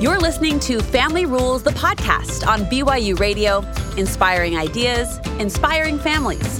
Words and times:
You're 0.00 0.18
listening 0.18 0.58
to 0.60 0.80
Family 0.80 1.26
Rules, 1.26 1.62
the 1.62 1.72
podcast 1.72 2.46
on 2.46 2.60
BYU 2.60 3.18
Radio, 3.20 3.58
inspiring 3.98 4.56
ideas, 4.56 5.18
inspiring 5.38 5.98
families. 5.98 6.58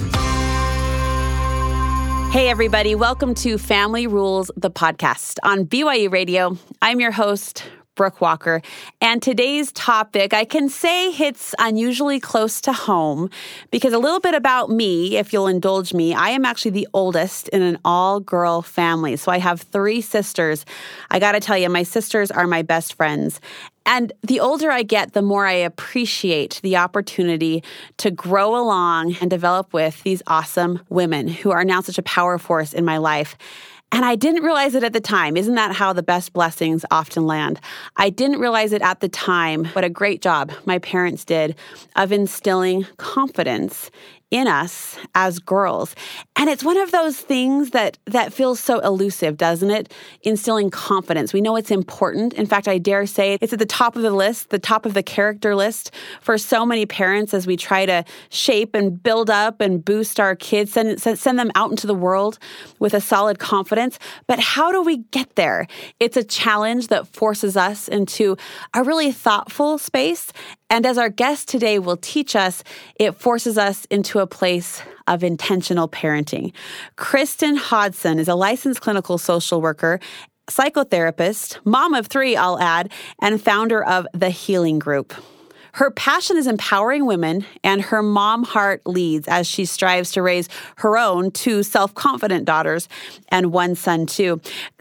Hey, 2.34 2.50
everybody, 2.50 2.94
welcome 2.94 3.32
to 3.36 3.56
Family 3.56 4.06
Rules, 4.06 4.50
the 4.58 4.70
podcast 4.70 5.38
on 5.42 5.64
BYU 5.64 6.12
Radio. 6.12 6.58
I'm 6.82 7.00
your 7.00 7.12
host, 7.12 7.64
Brooke 7.94 8.20
Walker. 8.20 8.62
And 9.00 9.22
today's 9.22 9.72
topic, 9.72 10.32
I 10.32 10.44
can 10.44 10.68
say 10.68 11.10
hits 11.10 11.54
unusually 11.58 12.20
close 12.20 12.60
to 12.62 12.72
home 12.72 13.30
because 13.70 13.92
a 13.92 13.98
little 13.98 14.20
bit 14.20 14.34
about 14.34 14.70
me, 14.70 15.16
if 15.16 15.32
you'll 15.32 15.46
indulge 15.46 15.92
me, 15.92 16.14
I 16.14 16.30
am 16.30 16.44
actually 16.44 16.70
the 16.72 16.88
oldest 16.94 17.48
in 17.48 17.62
an 17.62 17.78
all 17.84 18.20
girl 18.20 18.62
family. 18.62 19.16
So 19.16 19.30
I 19.30 19.38
have 19.38 19.60
three 19.60 20.00
sisters. 20.00 20.64
I 21.10 21.18
got 21.18 21.32
to 21.32 21.40
tell 21.40 21.58
you, 21.58 21.68
my 21.68 21.82
sisters 21.82 22.30
are 22.30 22.46
my 22.46 22.62
best 22.62 22.94
friends. 22.94 23.40
And 23.86 24.12
the 24.22 24.40
older 24.40 24.70
I 24.70 24.82
get, 24.82 25.14
the 25.14 25.22
more 25.22 25.46
I 25.46 25.52
appreciate 25.52 26.60
the 26.62 26.76
opportunity 26.76 27.64
to 27.96 28.10
grow 28.10 28.54
along 28.56 29.16
and 29.20 29.28
develop 29.28 29.72
with 29.72 30.02
these 30.04 30.22
awesome 30.26 30.80
women 30.90 31.28
who 31.28 31.50
are 31.50 31.64
now 31.64 31.80
such 31.80 31.98
a 31.98 32.02
power 32.02 32.38
force 32.38 32.72
in 32.72 32.84
my 32.84 32.98
life. 32.98 33.36
And 33.92 34.04
I 34.04 34.14
didn't 34.14 34.44
realize 34.44 34.74
it 34.74 34.84
at 34.84 34.92
the 34.92 35.00
time. 35.00 35.36
Isn't 35.36 35.56
that 35.56 35.74
how 35.74 35.92
the 35.92 36.02
best 36.02 36.32
blessings 36.32 36.84
often 36.90 37.26
land? 37.26 37.60
I 37.96 38.08
didn't 38.10 38.38
realize 38.38 38.72
it 38.72 38.82
at 38.82 39.00
the 39.00 39.08
time. 39.08 39.64
What 39.66 39.84
a 39.84 39.90
great 39.90 40.22
job 40.22 40.52
my 40.64 40.78
parents 40.78 41.24
did 41.24 41.56
of 41.96 42.12
instilling 42.12 42.86
confidence 42.98 43.90
in 44.30 44.46
us 44.46 44.96
as 45.14 45.38
girls. 45.38 45.94
And 46.36 46.48
it's 46.48 46.62
one 46.62 46.76
of 46.76 46.92
those 46.92 47.18
things 47.18 47.70
that 47.70 47.98
that 48.06 48.32
feels 48.32 48.60
so 48.60 48.78
elusive, 48.80 49.36
doesn't 49.36 49.70
it? 49.70 49.92
Instilling 50.22 50.70
confidence. 50.70 51.32
We 51.32 51.40
know 51.40 51.56
it's 51.56 51.70
important. 51.70 52.34
In 52.34 52.46
fact, 52.46 52.68
I 52.68 52.78
dare 52.78 53.06
say 53.06 53.38
it's 53.40 53.52
at 53.52 53.58
the 53.58 53.66
top 53.66 53.96
of 53.96 54.02
the 54.02 54.10
list, 54.10 54.50
the 54.50 54.58
top 54.58 54.86
of 54.86 54.94
the 54.94 55.02
character 55.02 55.54
list 55.56 55.92
for 56.20 56.38
so 56.38 56.64
many 56.64 56.86
parents 56.86 57.34
as 57.34 57.46
we 57.46 57.56
try 57.56 57.86
to 57.86 58.04
shape 58.28 58.74
and 58.74 59.02
build 59.02 59.30
up 59.30 59.60
and 59.60 59.84
boost 59.84 60.20
our 60.20 60.36
kids, 60.36 60.72
send, 60.72 61.00
send 61.00 61.38
them 61.38 61.50
out 61.54 61.70
into 61.70 61.86
the 61.86 61.94
world 61.94 62.38
with 62.78 62.94
a 62.94 63.00
solid 63.00 63.38
confidence. 63.38 63.98
But 64.26 64.38
how 64.38 64.70
do 64.70 64.82
we 64.82 64.98
get 64.98 65.34
there? 65.34 65.66
It's 65.98 66.16
a 66.16 66.24
challenge 66.24 66.88
that 66.88 67.06
forces 67.08 67.56
us 67.56 67.88
into 67.88 68.36
a 68.74 68.82
really 68.82 69.12
thoughtful 69.12 69.78
space 69.78 70.32
and 70.70 70.86
as 70.86 70.96
our 70.96 71.08
guest 71.10 71.48
today 71.48 71.78
will 71.78 71.96
teach 71.96 72.36
us, 72.36 72.62
it 72.94 73.16
forces 73.16 73.58
us 73.58 73.84
into 73.86 74.20
a 74.20 74.26
place 74.26 74.80
of 75.08 75.24
intentional 75.24 75.88
parenting. 75.88 76.52
Kristen 76.96 77.56
Hodson 77.56 78.18
is 78.20 78.28
a 78.28 78.36
licensed 78.36 78.80
clinical 78.80 79.18
social 79.18 79.60
worker 79.60 80.00
psychotherapist, 80.48 81.58
mom 81.64 81.94
of 81.94 82.08
three, 82.08 82.36
I'll 82.36 82.58
add, 82.58 82.90
and 83.20 83.40
founder 83.40 83.84
of 83.84 84.06
the 84.12 84.30
Healing 84.30 84.78
Group. 84.80 85.14
Her 85.74 85.90
passion 85.92 86.36
is 86.36 86.48
empowering 86.48 87.06
women, 87.06 87.46
and 87.62 87.80
her 87.80 88.02
mom 88.02 88.42
heart 88.42 88.82
leads 88.84 89.28
as 89.28 89.46
she 89.46 89.64
strives 89.64 90.10
to 90.12 90.22
raise 90.22 90.48
her 90.78 90.98
own 90.98 91.30
two 91.30 91.62
self 91.62 91.94
confident 91.94 92.44
daughters 92.44 92.88
and 93.28 93.52
one 93.52 93.76
son, 93.76 94.06
too. 94.06 94.40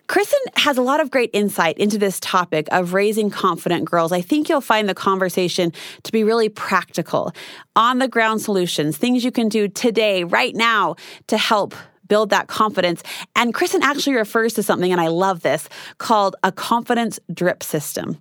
Kristen 0.09 0.39
has 0.55 0.75
a 0.79 0.81
lot 0.81 0.99
of 0.99 1.11
great 1.11 1.29
insight 1.33 1.77
into 1.77 1.99
this 1.99 2.19
topic 2.19 2.67
of 2.71 2.95
raising 2.95 3.29
confident 3.29 3.85
girls. 3.85 4.11
I 4.11 4.21
think 4.21 4.49
you'll 4.49 4.59
find 4.59 4.89
the 4.89 4.95
conversation 4.95 5.71
to 6.01 6.11
be 6.11 6.23
really 6.23 6.49
practical, 6.49 7.31
on 7.75 7.99
the 7.99 8.07
ground 8.07 8.41
solutions, 8.41 8.97
things 8.97 9.23
you 9.23 9.31
can 9.31 9.49
do 9.49 9.67
today, 9.67 10.23
right 10.23 10.55
now, 10.55 10.95
to 11.27 11.37
help 11.37 11.75
build 12.07 12.31
that 12.31 12.47
confidence. 12.47 13.03
And 13.35 13.53
Kristen 13.53 13.83
actually 13.83 14.15
refers 14.15 14.53
to 14.53 14.63
something, 14.63 14.91
and 14.91 14.99
I 14.99 15.09
love 15.09 15.41
this, 15.41 15.69
called 15.99 16.35
a 16.41 16.51
confidence 16.51 17.19
drip 17.31 17.61
system 17.61 18.17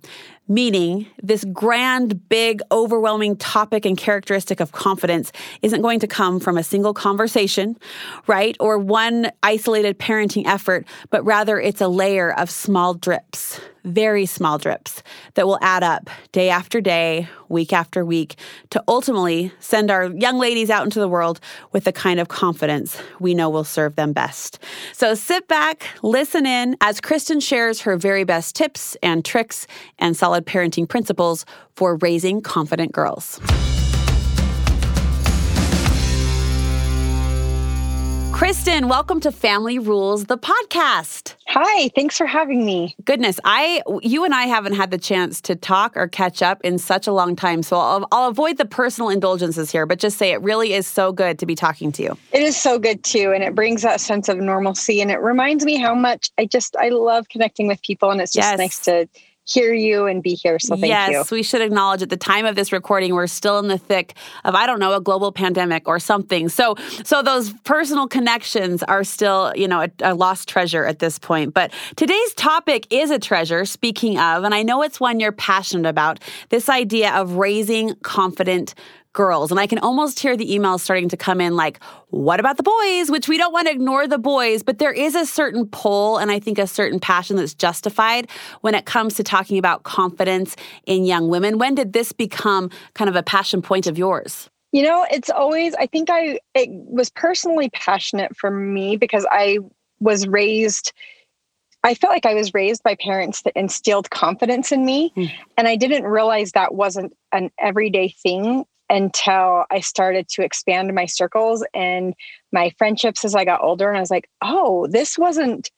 meaning 0.49 1.07
this 1.23 1.45
grand, 1.53 2.27
big, 2.27 2.61
overwhelming 2.71 3.37
topic 3.37 3.85
and 3.85 3.97
characteristic 3.97 4.59
of 4.59 4.71
confidence 4.71 5.31
isn't 5.61 5.81
going 5.81 5.99
to 5.99 6.07
come 6.07 6.39
from 6.39 6.57
a 6.57 6.63
single 6.63 6.93
conversation, 6.93 7.77
right? 8.27 8.57
Or 8.59 8.77
one 8.77 9.31
isolated 9.43 9.99
parenting 9.99 10.45
effort, 10.45 10.85
but 11.11 11.23
rather 11.23 11.59
it's 11.59 11.79
a 11.79 11.87
layer 11.87 12.33
of 12.37 12.49
small 12.49 12.95
drips 12.95 13.61
very 13.83 14.25
small 14.25 14.57
drips 14.57 15.03
that 15.35 15.47
will 15.47 15.59
add 15.61 15.83
up 15.83 16.09
day 16.31 16.49
after 16.49 16.81
day, 16.81 17.27
week 17.47 17.73
after 17.73 18.05
week, 18.05 18.35
to 18.69 18.83
ultimately 18.87 19.51
send 19.59 19.91
our 19.91 20.05
young 20.11 20.37
ladies 20.37 20.69
out 20.69 20.83
into 20.83 20.99
the 20.99 21.07
world 21.07 21.39
with 21.71 21.83
the 21.83 21.91
kind 21.91 22.19
of 22.19 22.27
confidence 22.27 23.01
we 23.19 23.33
know 23.33 23.49
will 23.49 23.63
serve 23.63 23.95
them 23.95 24.13
best. 24.13 24.59
So 24.93 25.13
sit 25.15 25.47
back, 25.47 25.87
listen 26.01 26.45
in 26.45 26.75
as 26.81 27.01
Kristen 27.01 27.39
shares 27.39 27.81
her 27.81 27.97
very 27.97 28.23
best 28.23 28.55
tips 28.55 28.97
and 29.01 29.23
tricks 29.23 29.67
and 29.97 30.15
solid 30.15 30.45
parenting 30.45 30.87
principles 30.87 31.45
for 31.75 31.95
raising 31.97 32.41
confident 32.41 32.91
girls. 32.91 33.39
Kristen, 38.39 38.87
welcome 38.87 39.19
to 39.19 39.33
Family 39.33 39.79
Rules, 39.79 40.27
the 40.27 40.37
podcast. 40.37 41.35
Hi, 41.49 41.89
thanks 41.89 42.17
for 42.17 42.25
having 42.25 42.65
me. 42.65 42.95
Goodness, 43.03 43.37
I 43.43 43.81
you 44.01 44.23
and 44.23 44.33
I 44.33 44.43
haven't 44.43 44.75
had 44.75 44.91
the 44.91 44.97
chance 44.97 45.41
to 45.41 45.57
talk 45.57 45.97
or 45.97 46.07
catch 46.07 46.41
up 46.41 46.61
in 46.63 46.77
such 46.77 47.05
a 47.05 47.11
long 47.11 47.35
time, 47.35 47.63
so 47.63 47.75
I'll, 47.75 48.07
I'll 48.13 48.29
avoid 48.29 48.57
the 48.57 48.63
personal 48.63 49.09
indulgences 49.09 49.69
here, 49.73 49.85
but 49.85 49.99
just 49.99 50.17
say 50.17 50.31
it 50.31 50.41
really 50.41 50.71
is 50.71 50.87
so 50.87 51.11
good 51.11 51.37
to 51.39 51.45
be 51.45 51.53
talking 51.53 51.91
to 51.91 52.01
you. 52.01 52.17
It 52.31 52.41
is 52.41 52.55
so 52.55 52.79
good 52.79 53.03
too, 53.03 53.33
and 53.33 53.43
it 53.43 53.55
brings 53.55 53.81
that 53.81 53.99
sense 53.99 54.29
of 54.29 54.37
normalcy, 54.37 55.01
and 55.01 55.11
it 55.11 55.19
reminds 55.19 55.65
me 55.65 55.75
how 55.75 55.93
much 55.93 56.31
I 56.37 56.45
just 56.45 56.77
I 56.77 56.89
love 56.89 57.27
connecting 57.27 57.67
with 57.67 57.81
people, 57.81 58.09
and 58.09 58.21
it's 58.21 58.31
just 58.31 58.47
yes. 58.51 58.57
nice 58.57 58.79
to 58.85 59.09
hear 59.49 59.73
you 59.73 60.05
and 60.05 60.21
be 60.21 60.35
here. 60.35 60.59
So 60.59 60.75
thank 60.75 60.87
yes, 60.87 61.09
you. 61.09 61.17
Yes, 61.17 61.31
we 61.31 61.43
should 61.43 61.61
acknowledge 61.61 62.01
at 62.01 62.09
the 62.09 62.17
time 62.17 62.45
of 62.45 62.55
this 62.55 62.71
recording, 62.71 63.13
we're 63.13 63.27
still 63.27 63.57
in 63.59 63.67
the 63.67 63.77
thick 63.77 64.13
of, 64.45 64.53
I 64.53 64.67
don't 64.67 64.79
know, 64.79 64.93
a 64.93 65.01
global 65.01 65.31
pandemic 65.31 65.87
or 65.87 65.99
something. 65.99 66.49
So, 66.49 66.75
so 67.03 67.23
those 67.23 67.53
personal 67.63 68.07
connections 68.07 68.83
are 68.83 69.03
still, 69.03 69.51
you 69.55 69.67
know, 69.67 69.81
a, 69.81 69.89
a 70.01 70.13
lost 70.13 70.47
treasure 70.47 70.85
at 70.85 70.99
this 70.99 71.17
point. 71.17 71.53
But 71.53 71.73
today's 71.95 72.33
topic 72.35 72.85
is 72.91 73.09
a 73.09 73.19
treasure, 73.19 73.65
speaking 73.65 74.19
of, 74.19 74.43
and 74.43 74.53
I 74.53 74.63
know 74.63 74.83
it's 74.83 74.99
one 74.99 75.19
you're 75.19 75.31
passionate 75.31 75.89
about 75.89 76.19
this 76.49 76.69
idea 76.69 77.11
of 77.13 77.33
raising 77.33 77.95
confident 78.03 78.75
girls. 79.13 79.51
And 79.51 79.59
I 79.59 79.67
can 79.67 79.79
almost 79.79 80.19
hear 80.19 80.37
the 80.37 80.47
emails 80.49 80.81
starting 80.81 81.09
to 81.09 81.17
come 81.17 81.41
in 81.41 81.55
like, 81.55 81.83
what 82.09 82.39
about 82.39 82.57
the 82.57 82.63
boys? 82.63 83.09
Which 83.09 83.27
we 83.27 83.37
don't 83.37 83.51
want 83.51 83.67
to 83.67 83.73
ignore 83.73 84.07
the 84.07 84.17
boys, 84.17 84.63
but 84.63 84.77
there 84.77 84.93
is 84.93 85.15
a 85.15 85.25
certain 85.25 85.67
pull 85.67 86.17
and 86.17 86.31
I 86.31 86.39
think 86.39 86.59
a 86.59 86.67
certain 86.67 86.99
passion 86.99 87.35
that's 87.35 87.53
justified 87.53 88.29
when 88.61 88.75
it 88.75 88.85
comes 88.85 89.15
to 89.15 89.23
talking 89.23 89.57
about 89.57 89.83
confidence 89.83 90.55
in 90.85 91.05
young 91.05 91.27
women. 91.27 91.57
When 91.57 91.75
did 91.75 91.93
this 91.93 92.11
become 92.11 92.69
kind 92.93 93.09
of 93.09 93.15
a 93.15 93.23
passion 93.23 93.61
point 93.61 93.87
of 93.87 93.97
yours? 93.97 94.49
You 94.71 94.83
know, 94.83 95.05
it's 95.09 95.31
always, 95.31 95.73
I 95.75 95.87
think 95.87 96.09
I, 96.11 96.39
it 96.53 96.69
was 96.69 97.09
personally 97.09 97.69
passionate 97.71 98.37
for 98.37 98.51
me 98.51 98.97
because 98.97 99.25
I 99.31 99.59
was 99.99 100.27
raised 100.27 100.93
I 101.81 101.93
felt 101.93 102.11
like 102.11 102.25
I 102.25 102.33
was 102.33 102.53
raised 102.53 102.83
by 102.83 102.95
parents 102.95 103.43
that 103.43 103.53
instilled 103.55 104.09
confidence 104.09 104.73
in 104.73 104.85
me. 104.85 105.13
Mm. 105.15 105.31
And 105.57 105.67
I 105.67 105.77
didn't 105.77 106.03
realize 106.03 106.51
that 106.51 106.75
wasn't 106.75 107.15
an 107.31 107.51
everyday 107.57 108.09
thing 108.09 108.65
until 108.89 109.65
I 109.69 109.81
started 109.81 110.27
to 110.29 110.43
expand 110.43 110.93
my 110.93 111.05
circles 111.05 111.63
and 111.73 112.13
my 112.51 112.71
friendships 112.77 113.23
as 113.23 113.35
I 113.35 113.45
got 113.45 113.63
older. 113.63 113.87
And 113.87 113.97
I 113.97 114.01
was 114.01 114.11
like, 114.11 114.29
oh, 114.41 114.87
this 114.87 115.17
wasn't 115.17 115.69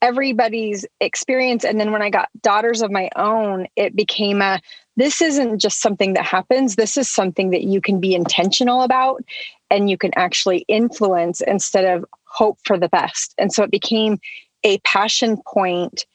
everybody's 0.00 0.84
experience. 1.00 1.64
And 1.64 1.80
then 1.80 1.90
when 1.90 2.02
I 2.02 2.10
got 2.10 2.28
daughters 2.42 2.82
of 2.82 2.90
my 2.90 3.08
own, 3.16 3.66
it 3.74 3.96
became 3.96 4.42
a 4.42 4.60
this 4.96 5.20
isn't 5.20 5.58
just 5.58 5.80
something 5.80 6.12
that 6.12 6.24
happens. 6.24 6.76
This 6.76 6.96
is 6.96 7.08
something 7.08 7.50
that 7.50 7.64
you 7.64 7.80
can 7.80 8.00
be 8.00 8.14
intentional 8.14 8.82
about 8.82 9.24
and 9.70 9.90
you 9.90 9.98
can 9.98 10.12
actually 10.14 10.58
influence 10.68 11.40
instead 11.40 11.84
of 11.84 12.04
hope 12.26 12.58
for 12.64 12.78
the 12.78 12.88
best. 12.88 13.34
And 13.38 13.52
so 13.52 13.64
it 13.64 13.72
became 13.72 14.18
a 14.62 14.78
passion 14.80 15.38
point 15.46 16.06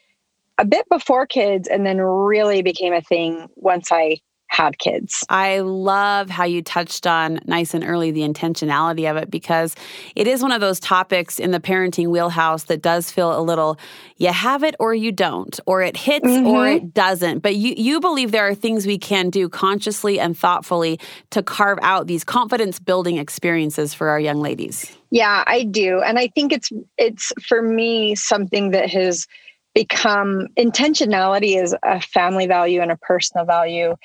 a 0.58 0.66
bit 0.66 0.88
before 0.90 1.26
kids 1.26 1.68
and 1.68 1.86
then 1.86 2.00
really 2.00 2.62
became 2.62 2.94
a 2.94 3.02
thing 3.02 3.48
once 3.56 3.92
I 3.92 4.20
had 4.50 4.78
kids. 4.80 5.24
I 5.30 5.60
love 5.60 6.30
how 6.30 6.44
you 6.44 6.62
touched 6.62 7.08
on 7.08 7.40
nice 7.46 7.74
and 7.74 7.84
early 7.84 8.12
the 8.12 8.22
intentionality 8.22 9.10
of 9.10 9.16
it 9.16 9.30
because 9.30 9.76
it 10.16 10.28
is 10.28 10.42
one 10.42 10.52
of 10.52 10.60
those 10.60 10.80
topics 10.80 11.40
in 11.40 11.52
the 11.52 11.60
parenting 11.60 12.08
wheelhouse 12.08 12.64
that 12.66 12.82
does 12.82 13.12
feel 13.12 13.40
a 13.40 13.42
little 13.42 13.80
you 14.18 14.34
have 14.34 14.64
it 14.64 14.76
or 14.80 14.94
you 14.94 15.12
don't 15.12 15.60
or 15.66 15.82
it 15.82 15.96
hits 15.96 16.26
mm-hmm. 16.26 16.48
or 16.48 16.68
it 16.68 16.94
doesn't. 16.94 17.40
But 17.40 17.56
you 17.56 17.74
you 17.78 18.00
believe 18.00 18.32
there 18.32 18.48
are 18.48 18.56
things 18.56 18.86
we 18.86 18.98
can 18.98 19.30
do 19.30 19.48
consciously 19.48 20.20
and 20.20 20.38
thoughtfully 20.38 21.00
to 21.30 21.44
carve 21.44 21.80
out 21.82 22.08
these 22.08 22.24
confidence 22.24 22.80
building 22.80 23.18
experiences 23.18 23.94
for 23.94 24.10
our 24.10 24.20
young 24.20 24.42
ladies. 24.42 24.92
Yeah, 25.12 25.44
I 25.46 25.64
do. 25.64 26.02
And 26.02 26.20
I 26.20 26.28
think 26.28 26.52
it's 26.52 26.70
it's 26.98 27.32
for 27.48 27.62
me 27.62 28.16
something 28.16 28.72
that 28.72 28.90
has 28.90 29.28
become 29.76 30.48
intentionality 30.58 31.62
is 31.62 31.76
a 31.84 32.02
family 32.02 32.48
value 32.48 32.82
and 32.82 32.92
a 32.92 32.98
personal 32.98 33.46
value 33.46 33.96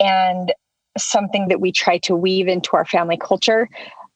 and 0.00 0.52
something 0.98 1.48
that 1.48 1.60
we 1.60 1.70
try 1.70 1.98
to 1.98 2.16
weave 2.16 2.48
into 2.48 2.70
our 2.72 2.84
family 2.84 3.16
culture 3.16 3.68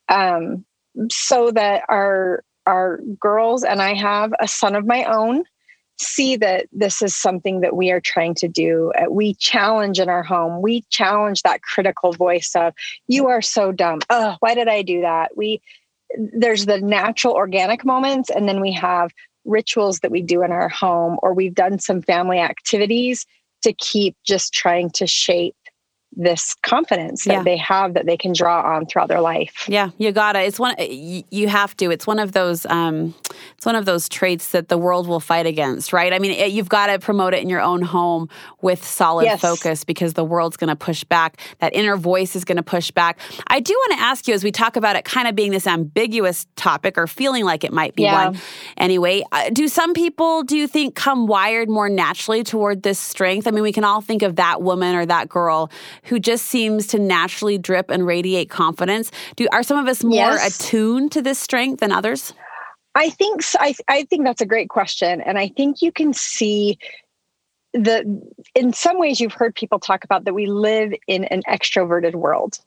um, 0.09 0.65
so 1.09 1.51
that 1.51 1.83
our 1.87 2.43
our 2.67 2.99
girls 3.19 3.63
and 3.63 3.81
I 3.81 3.93
have 3.93 4.33
a 4.39 4.47
son 4.47 4.75
of 4.75 4.87
my 4.87 5.03
own 5.03 5.43
see 5.97 6.35
that 6.35 6.67
this 6.71 7.01
is 7.01 7.15
something 7.15 7.61
that 7.61 7.75
we 7.75 7.91
are 7.91 8.01
trying 8.01 8.35
to 8.35 8.47
do. 8.47 8.91
Uh, 8.97 9.09
we 9.09 9.33
challenge 9.35 9.99
in 9.99 10.09
our 10.09 10.23
home. 10.23 10.61
We 10.61 10.83
challenge 10.89 11.41
that 11.43 11.61
critical 11.61 12.11
voice 12.11 12.51
of, 12.55 12.73
you 13.07 13.27
are 13.27 13.41
so 13.41 13.71
dumb. 13.71 13.99
Oh, 14.09 14.35
why 14.39 14.55
did 14.55 14.67
I 14.67 14.81
do 14.81 15.01
that? 15.01 15.37
We, 15.37 15.61
there's 16.33 16.65
the 16.65 16.81
natural 16.81 17.33
organic 17.33 17.85
moments, 17.85 18.29
and 18.29 18.47
then 18.47 18.61
we 18.61 18.73
have 18.73 19.11
rituals 19.45 19.99
that 19.99 20.11
we 20.11 20.21
do 20.21 20.43
in 20.43 20.51
our 20.51 20.69
home, 20.69 21.17
or 21.21 21.33
we've 21.33 21.55
done 21.55 21.79
some 21.79 22.01
family 22.01 22.39
activities 22.39 23.25
to 23.61 23.73
keep 23.73 24.15
just 24.25 24.53
trying 24.53 24.89
to 24.91 25.07
shape 25.07 25.55
this 26.15 26.55
confidence 26.61 27.25
that 27.25 27.33
yeah. 27.33 27.43
they 27.43 27.57
have 27.57 27.93
that 27.93 28.05
they 28.05 28.17
can 28.17 28.33
draw 28.33 28.61
on 28.61 28.85
throughout 28.85 29.07
their 29.07 29.21
life. 29.21 29.65
Yeah, 29.67 29.89
you 29.97 30.11
gotta. 30.11 30.41
It's 30.41 30.59
one. 30.59 30.75
You 30.79 31.47
have 31.47 31.75
to. 31.77 31.91
It's 31.91 32.07
one 32.07 32.19
of 32.19 32.31
those. 32.31 32.65
Um, 32.65 33.13
it's 33.57 33.65
one 33.65 33.75
of 33.75 33.85
those 33.85 34.09
traits 34.09 34.49
that 34.49 34.69
the 34.69 34.77
world 34.77 35.07
will 35.07 35.19
fight 35.19 35.45
against, 35.45 35.93
right? 35.93 36.13
I 36.13 36.19
mean, 36.19 36.31
it, 36.31 36.51
you've 36.51 36.69
got 36.69 36.87
to 36.87 36.99
promote 36.99 37.33
it 37.33 37.41
in 37.41 37.49
your 37.49 37.61
own 37.61 37.81
home 37.81 38.29
with 38.61 38.83
solid 38.83 39.25
yes. 39.25 39.41
focus 39.41 39.83
because 39.83 40.13
the 40.13 40.23
world's 40.23 40.57
going 40.57 40.69
to 40.69 40.75
push 40.75 41.03
back. 41.03 41.39
That 41.59 41.73
inner 41.75 41.97
voice 41.97 42.35
is 42.35 42.45
going 42.45 42.57
to 42.57 42.63
push 42.63 42.91
back. 42.91 43.19
I 43.47 43.59
do 43.59 43.73
want 43.73 43.99
to 43.99 44.03
ask 44.03 44.27
you 44.27 44.33
as 44.33 44.43
we 44.43 44.51
talk 44.51 44.75
about 44.75 44.95
it, 44.95 45.05
kind 45.05 45.27
of 45.27 45.35
being 45.35 45.51
this 45.51 45.67
ambiguous 45.67 46.47
topic 46.55 46.97
or 46.97 47.07
feeling 47.07 47.45
like 47.45 47.63
it 47.63 47.73
might 47.73 47.95
be 47.95 48.03
yeah. 48.03 48.25
one. 48.25 48.37
Anyway, 48.77 49.23
uh, 49.31 49.49
do 49.49 49.67
some 49.67 49.93
people 49.93 50.43
do 50.43 50.57
you 50.57 50.67
think 50.67 50.95
come 50.95 51.27
wired 51.27 51.69
more 51.69 51.89
naturally 51.89 52.43
toward 52.43 52.83
this 52.83 52.99
strength? 52.99 53.47
I 53.47 53.51
mean, 53.51 53.63
we 53.63 53.73
can 53.73 53.83
all 53.83 54.01
think 54.01 54.21
of 54.21 54.35
that 54.37 54.61
woman 54.61 54.95
or 54.95 55.05
that 55.05 55.29
girl 55.29 55.69
who 56.05 56.19
just 56.19 56.45
seems 56.45 56.87
to 56.87 56.99
naturally 56.99 57.57
drip 57.57 57.89
and 57.89 58.05
radiate 58.05 58.49
confidence. 58.49 59.11
Do 59.35 59.47
are 59.51 59.63
some 59.63 59.77
of 59.77 59.87
us 59.87 60.03
more 60.03 60.15
yes. 60.15 60.59
attuned 60.59 61.11
to 61.13 61.21
this 61.21 61.39
strength 61.39 61.79
than 61.79 61.91
others? 61.91 62.33
I 62.95 63.09
think 63.09 63.41
I, 63.59 63.75
I 63.89 64.03
think 64.03 64.23
that's 64.23 64.41
a 64.41 64.45
great 64.45 64.69
question, 64.69 65.21
and 65.21 65.37
I 65.37 65.49
think 65.49 65.81
you 65.81 65.91
can 65.91 66.13
see 66.13 66.79
the 67.75 68.21
in 68.53 68.71
some 68.71 68.97
ways 68.97 69.19
you've 69.19 69.33
heard 69.33 69.53
people 69.53 69.79
talk 69.79 70.05
about 70.05 70.23
that 70.23 70.33
we 70.33 70.45
live 70.45 70.93
in 71.07 71.25
an 71.25 71.41
extroverted 71.47 72.15
world. 72.15 72.57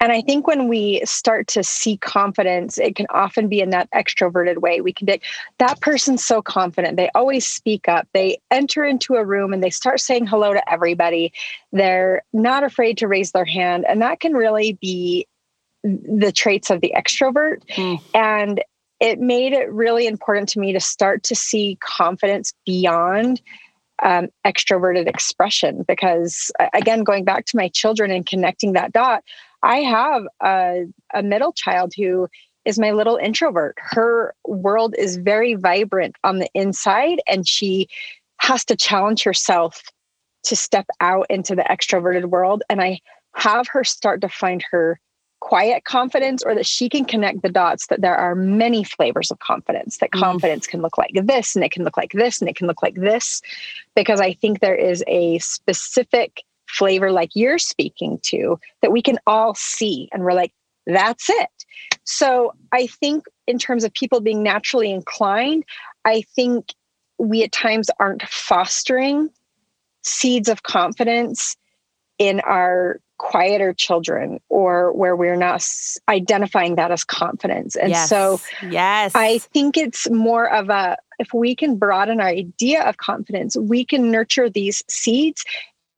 And 0.00 0.12
i 0.12 0.20
think 0.20 0.46
when 0.46 0.68
we 0.68 1.00
start 1.04 1.46
to 1.48 1.64
see 1.64 1.96
confidence 1.96 2.76
it 2.76 2.94
can 2.94 3.06
often 3.08 3.48
be 3.48 3.60
in 3.60 3.70
that 3.70 3.90
extroverted 3.92 4.58
way. 4.58 4.82
We 4.82 4.92
can 4.92 5.06
be 5.06 5.20
that 5.58 5.80
person's 5.80 6.22
so 6.22 6.42
confident. 6.42 6.98
They 6.98 7.10
always 7.14 7.48
speak 7.48 7.88
up. 7.88 8.06
They 8.12 8.38
enter 8.50 8.84
into 8.84 9.14
a 9.14 9.24
room 9.24 9.54
and 9.54 9.62
they 9.62 9.70
start 9.70 10.00
saying 10.00 10.26
hello 10.26 10.52
to 10.52 10.72
everybody. 10.72 11.32
They're 11.72 12.22
not 12.34 12.62
afraid 12.62 12.98
to 12.98 13.08
raise 13.08 13.32
their 13.32 13.46
hand. 13.46 13.86
And 13.88 14.02
that 14.02 14.20
can 14.20 14.34
really 14.34 14.74
be 14.74 15.26
the 15.82 16.32
traits 16.32 16.68
of 16.68 16.82
the 16.82 16.92
extrovert. 16.94 17.64
Mm. 17.76 18.00
and 18.14 18.62
it 19.00 19.18
made 19.18 19.54
it 19.54 19.72
really 19.72 20.06
important 20.06 20.50
to 20.50 20.60
me 20.60 20.74
to 20.74 20.80
start 20.80 21.22
to 21.22 21.34
see 21.34 21.78
confidence 21.80 22.52
beyond 22.66 23.40
um, 24.02 24.28
extroverted 24.46 25.06
expression 25.06 25.84
because 25.86 26.50
again 26.72 27.04
going 27.04 27.24
back 27.24 27.44
to 27.46 27.56
my 27.56 27.68
children 27.68 28.10
and 28.10 28.26
connecting 28.26 28.72
that 28.72 28.92
dot 28.92 29.22
i 29.62 29.78
have 29.78 30.22
a, 30.42 30.84
a 31.14 31.22
middle 31.22 31.52
child 31.52 31.92
who 31.96 32.26
is 32.64 32.78
my 32.78 32.90
little 32.90 33.16
introvert. 33.16 33.74
Her 33.78 34.34
world 34.46 34.94
is 34.98 35.16
very 35.16 35.54
vibrant 35.54 36.16
on 36.24 36.38
the 36.38 36.50
inside 36.54 37.20
and 37.26 37.46
she 37.48 37.88
has 38.38 38.64
to 38.66 38.76
challenge 38.76 39.22
herself 39.22 39.82
to 40.44 40.56
step 40.56 40.86
out 41.00 41.26
into 41.28 41.54
the 41.54 41.62
extroverted 41.62 42.26
world 42.26 42.62
and 42.70 42.80
i 42.80 42.98
have 43.34 43.68
her 43.68 43.84
start 43.84 44.20
to 44.22 44.28
find 44.28 44.64
her 44.70 44.98
quiet 45.50 45.82
confidence 45.84 46.44
or 46.44 46.54
that 46.54 46.64
she 46.64 46.88
can 46.88 47.04
connect 47.04 47.42
the 47.42 47.48
dots 47.48 47.88
that 47.88 48.00
there 48.00 48.14
are 48.14 48.36
many 48.36 48.84
flavors 48.84 49.32
of 49.32 49.38
confidence 49.40 49.98
that 49.98 50.12
mm. 50.12 50.20
confidence 50.20 50.64
can 50.64 50.80
look 50.80 50.96
like 50.96 51.10
this 51.24 51.56
and 51.56 51.64
it 51.64 51.72
can 51.72 51.82
look 51.82 51.96
like 51.96 52.12
this 52.12 52.40
and 52.40 52.48
it 52.48 52.54
can 52.54 52.68
look 52.68 52.84
like 52.84 52.94
this 52.94 53.42
because 53.96 54.20
i 54.20 54.32
think 54.32 54.60
there 54.60 54.76
is 54.76 55.02
a 55.08 55.40
specific 55.40 56.44
flavor 56.68 57.10
like 57.10 57.30
you're 57.34 57.58
speaking 57.58 58.16
to 58.22 58.60
that 58.80 58.92
we 58.92 59.02
can 59.02 59.18
all 59.26 59.52
see 59.56 60.08
and 60.12 60.22
we're 60.22 60.34
like 60.34 60.52
that's 60.86 61.28
it 61.28 61.64
so 62.04 62.54
i 62.70 62.86
think 62.86 63.24
in 63.48 63.58
terms 63.58 63.82
of 63.82 63.92
people 63.92 64.20
being 64.20 64.44
naturally 64.44 64.92
inclined 64.92 65.64
i 66.04 66.22
think 66.36 66.72
we 67.18 67.42
at 67.42 67.50
times 67.50 67.90
aren't 67.98 68.22
fostering 68.22 69.28
seeds 70.02 70.48
of 70.48 70.62
confidence 70.62 71.56
in 72.20 72.38
our 72.38 73.00
quieter 73.20 73.74
children 73.74 74.40
or 74.48 74.94
where 74.94 75.14
we're 75.14 75.36
not 75.36 75.62
identifying 76.08 76.76
that 76.76 76.90
as 76.90 77.04
confidence. 77.04 77.76
And 77.76 77.90
yes. 77.90 78.08
so 78.08 78.40
yes. 78.66 79.12
I 79.14 79.38
think 79.38 79.76
it's 79.76 80.08
more 80.08 80.50
of 80.50 80.70
a 80.70 80.96
if 81.18 81.34
we 81.34 81.54
can 81.54 81.76
broaden 81.76 82.18
our 82.18 82.28
idea 82.28 82.82
of 82.82 82.96
confidence, 82.96 83.58
we 83.58 83.84
can 83.84 84.10
nurture 84.10 84.48
these 84.48 84.82
seeds 84.88 85.44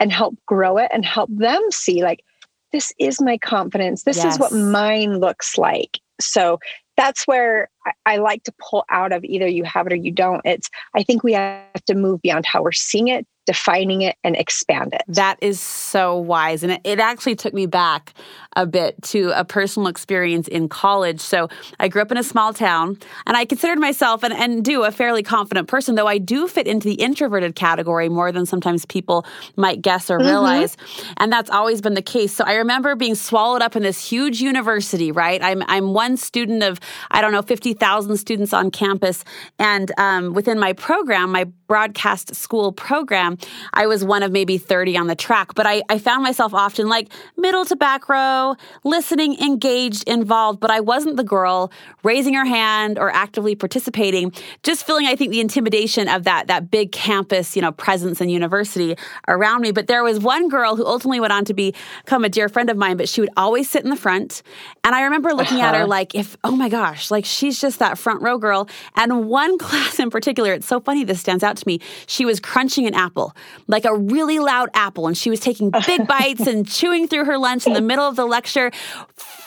and 0.00 0.12
help 0.12 0.34
grow 0.46 0.78
it 0.78 0.90
and 0.92 1.04
help 1.04 1.30
them 1.32 1.62
see 1.70 2.02
like 2.02 2.24
this 2.72 2.92
is 2.98 3.20
my 3.20 3.38
confidence. 3.38 4.02
This 4.02 4.16
yes. 4.16 4.34
is 4.34 4.40
what 4.40 4.52
mine 4.52 5.20
looks 5.20 5.56
like. 5.56 6.00
So 6.20 6.58
that's 6.96 7.24
where 7.28 7.70
I, 7.86 7.92
I, 8.04 8.16
like 8.16 8.42
to 8.44 8.52
pull 8.58 8.84
out 8.90 9.12
of 9.12 9.24
either 9.24 9.46
you 9.46 9.64
have 9.64 9.86
it 9.86 9.92
or 9.92 9.96
you 9.96 10.10
don't. 10.10 10.40
It's 10.44 10.68
I 10.94 11.04
think 11.04 11.22
we 11.22 11.34
have 11.34 11.84
to 11.86 11.94
move 11.94 12.20
beyond 12.20 12.46
how 12.46 12.62
we're 12.62 12.72
seeing 12.72 13.08
it 13.08 13.26
defining 13.46 14.02
it 14.02 14.16
and 14.22 14.36
expand 14.36 14.94
it. 14.94 15.02
That 15.08 15.36
is 15.40 15.58
so 15.58 16.16
wise. 16.16 16.62
And 16.62 16.72
it, 16.72 16.80
it, 16.84 16.98
actually 17.02 17.34
took 17.34 17.52
me 17.52 17.66
back 17.66 18.14
a 18.54 18.64
bit 18.64 19.00
to 19.02 19.32
a 19.34 19.44
personal 19.44 19.88
experience 19.88 20.46
in 20.46 20.68
college. 20.68 21.20
So 21.20 21.48
I 21.80 21.88
grew 21.88 22.00
up 22.00 22.12
in 22.12 22.16
a 22.16 22.22
small 22.22 22.52
town 22.54 22.96
and 23.26 23.36
I 23.36 23.44
considered 23.44 23.80
myself 23.80 24.22
and, 24.22 24.32
and 24.32 24.64
do 24.64 24.84
a 24.84 24.92
fairly 24.92 25.24
confident 25.24 25.66
person, 25.66 25.96
though 25.96 26.06
I 26.06 26.18
do 26.18 26.46
fit 26.46 26.68
into 26.68 26.86
the 26.86 26.94
introverted 26.94 27.56
category 27.56 28.08
more 28.08 28.30
than 28.30 28.46
sometimes 28.46 28.86
people 28.86 29.26
might 29.56 29.82
guess 29.82 30.10
or 30.10 30.18
mm-hmm. 30.18 30.28
realize. 30.28 30.76
Mm-hmm. 30.76 31.12
And 31.16 31.32
that's 31.32 31.50
always 31.50 31.80
been 31.80 31.94
the 31.94 32.02
case. 32.02 32.32
So 32.32 32.44
I 32.44 32.54
remember 32.54 32.94
being 32.94 33.16
swallowed 33.16 33.62
up 33.62 33.74
in 33.74 33.82
this 33.82 34.08
huge 34.08 34.40
university, 34.40 35.10
right? 35.10 35.42
I'm, 35.42 35.64
I'm 35.66 35.92
one 35.92 36.16
student 36.16 36.62
of, 36.62 36.78
I 37.10 37.20
don't 37.20 37.32
know, 37.32 37.42
50,000 37.42 38.16
students 38.16 38.52
on 38.52 38.70
campus. 38.70 39.24
And 39.58 39.90
um, 39.98 40.34
within 40.34 40.60
my 40.60 40.72
program, 40.72 41.32
my 41.32 41.46
broadcast 41.72 42.34
school 42.34 42.70
program, 42.70 43.38
I 43.72 43.86
was 43.86 44.04
one 44.04 44.22
of 44.22 44.30
maybe 44.30 44.58
30 44.58 44.94
on 44.98 45.06
the 45.06 45.14
track, 45.14 45.54
but 45.54 45.66
I, 45.66 45.80
I 45.88 45.96
found 45.98 46.22
myself 46.22 46.52
often 46.52 46.86
like 46.86 47.08
middle 47.38 47.64
to 47.64 47.76
back 47.76 48.10
row, 48.10 48.56
listening, 48.84 49.40
engaged, 49.40 50.06
involved, 50.06 50.60
but 50.60 50.70
I 50.70 50.80
wasn't 50.80 51.16
the 51.16 51.24
girl 51.24 51.72
raising 52.02 52.34
her 52.34 52.44
hand 52.44 52.98
or 52.98 53.10
actively 53.10 53.54
participating, 53.54 54.34
just 54.62 54.84
feeling, 54.84 55.06
I 55.06 55.16
think, 55.16 55.30
the 55.30 55.40
intimidation 55.40 56.08
of 56.08 56.24
that, 56.24 56.48
that 56.48 56.70
big 56.70 56.92
campus, 56.92 57.56
you 57.56 57.62
know, 57.62 57.72
presence 57.72 58.20
and 58.20 58.30
university 58.30 58.94
around 59.26 59.62
me. 59.62 59.72
But 59.72 59.86
there 59.86 60.02
was 60.02 60.18
one 60.18 60.50
girl 60.50 60.76
who 60.76 60.84
ultimately 60.84 61.20
went 61.20 61.32
on 61.32 61.46
to 61.46 61.54
become 61.54 62.22
a 62.22 62.28
dear 62.28 62.50
friend 62.50 62.68
of 62.68 62.76
mine, 62.76 62.98
but 62.98 63.08
she 63.08 63.22
would 63.22 63.30
always 63.34 63.70
sit 63.70 63.82
in 63.82 63.88
the 63.88 63.96
front. 63.96 64.42
And 64.84 64.94
I 64.94 65.04
remember 65.04 65.32
looking 65.32 65.56
uh-huh. 65.56 65.68
at 65.68 65.74
her 65.74 65.80
uh-huh. 65.84 65.88
like, 65.88 66.14
if, 66.14 66.36
oh 66.44 66.54
my 66.54 66.68
gosh, 66.68 67.10
like 67.10 67.24
she's 67.24 67.58
just 67.58 67.78
that 67.78 67.96
front 67.96 68.20
row 68.20 68.36
girl. 68.36 68.68
And 68.94 69.26
one 69.26 69.56
class 69.66 69.98
in 69.98 70.10
particular, 70.10 70.52
it's 70.52 70.66
so 70.66 70.78
funny 70.78 71.04
this 71.04 71.20
stands 71.20 71.42
out 71.42 71.61
to 71.62 71.68
me. 71.68 71.80
She 72.06 72.24
was 72.24 72.40
crunching 72.40 72.86
an 72.86 72.94
apple, 72.94 73.34
like 73.66 73.84
a 73.84 73.94
really 73.94 74.38
loud 74.38 74.68
apple, 74.74 75.06
and 75.06 75.16
she 75.16 75.30
was 75.30 75.40
taking 75.40 75.70
big 75.86 76.06
bites 76.08 76.46
and 76.46 76.66
chewing 76.66 77.08
through 77.08 77.24
her 77.24 77.38
lunch 77.38 77.66
in 77.66 77.72
the 77.72 77.80
middle 77.80 78.06
of 78.06 78.16
the 78.16 78.26
lecture 78.26 78.70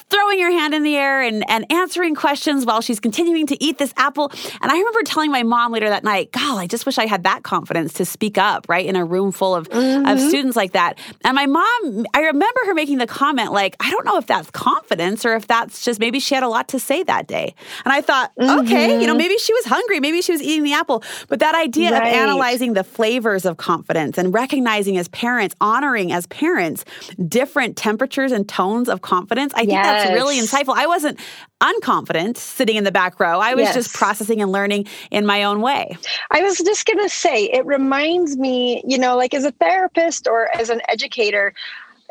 throwing 0.09 0.39
your 0.39 0.51
hand 0.51 0.73
in 0.73 0.83
the 0.83 0.95
air 0.95 1.21
and, 1.21 1.43
and 1.49 1.65
answering 1.71 2.15
questions 2.15 2.65
while 2.65 2.81
she's 2.81 2.99
continuing 2.99 3.47
to 3.47 3.63
eat 3.63 3.77
this 3.77 3.93
apple. 3.97 4.31
And 4.61 4.71
I 4.71 4.77
remember 4.77 5.01
telling 5.03 5.31
my 5.31 5.43
mom 5.43 5.71
later 5.71 5.89
that 5.89 6.03
night, 6.03 6.31
God, 6.31 6.57
I 6.57 6.67
just 6.67 6.85
wish 6.85 6.97
I 6.97 7.05
had 7.05 7.23
that 7.23 7.43
confidence 7.43 7.93
to 7.93 8.05
speak 8.05 8.37
up, 8.37 8.67
right, 8.69 8.85
in 8.85 8.95
a 8.95 9.03
room 9.03 9.31
full 9.31 9.55
of, 9.55 9.67
mm-hmm. 9.69 10.05
of 10.05 10.19
students 10.19 10.55
like 10.55 10.73
that. 10.73 10.99
And 11.23 11.35
my 11.35 11.47
mom, 11.47 12.05
I 12.13 12.21
remember 12.21 12.59
her 12.65 12.73
making 12.73 12.99
the 12.99 13.07
comment, 13.07 13.51
like, 13.51 13.75
I 13.79 13.89
don't 13.89 14.05
know 14.05 14.17
if 14.17 14.27
that's 14.27 14.51
confidence 14.51 15.25
or 15.25 15.35
if 15.35 15.47
that's 15.47 15.83
just 15.83 15.99
maybe 15.99 16.19
she 16.19 16.35
had 16.35 16.43
a 16.43 16.49
lot 16.49 16.67
to 16.69 16.79
say 16.79 17.03
that 17.03 17.27
day. 17.27 17.55
And 17.83 17.91
I 17.91 18.01
thought, 18.01 18.31
mm-hmm. 18.39 18.65
okay, 18.65 19.01
you 19.01 19.07
know, 19.07 19.15
maybe 19.15 19.37
she 19.37 19.53
was 19.53 19.65
hungry, 19.65 19.99
maybe 19.99 20.21
she 20.21 20.31
was 20.31 20.41
eating 20.41 20.63
the 20.63 20.73
apple. 20.73 21.03
But 21.27 21.39
that 21.39 21.55
idea 21.55 21.91
right. 21.91 22.07
of 22.07 22.13
analyzing 22.13 22.73
the 22.73 22.83
flavors 22.83 23.45
of 23.45 23.57
confidence 23.57 24.17
and 24.17 24.33
recognizing 24.33 24.97
as 24.97 25.07
parents, 25.09 25.55
honoring 25.59 26.11
as 26.11 26.27
parents 26.27 26.85
different 27.27 27.75
temperatures 27.75 28.31
and 28.31 28.47
tones 28.47 28.87
of 28.87 29.01
confidence, 29.01 29.53
I 29.55 29.59
think 29.59 29.71
yes. 29.71 29.94
That's 30.03 30.13
really 30.13 30.39
insightful. 30.39 30.75
I 30.75 30.87
wasn't 30.87 31.19
unconfident 31.61 32.37
sitting 32.37 32.75
in 32.75 32.83
the 32.83 32.91
back 32.91 33.19
row. 33.19 33.39
I 33.39 33.55
was 33.55 33.63
yes. 33.63 33.73
just 33.73 33.93
processing 33.93 34.41
and 34.41 34.51
learning 34.51 34.87
in 35.11 35.25
my 35.25 35.43
own 35.43 35.61
way. 35.61 35.97
I 36.31 36.41
was 36.41 36.57
just 36.57 36.85
going 36.85 36.99
to 36.99 37.09
say, 37.09 37.45
it 37.45 37.65
reminds 37.65 38.37
me, 38.37 38.83
you 38.85 38.97
know, 38.97 39.15
like 39.15 39.33
as 39.33 39.45
a 39.45 39.51
therapist 39.51 40.27
or 40.27 40.49
as 40.55 40.69
an 40.69 40.81
educator, 40.87 41.53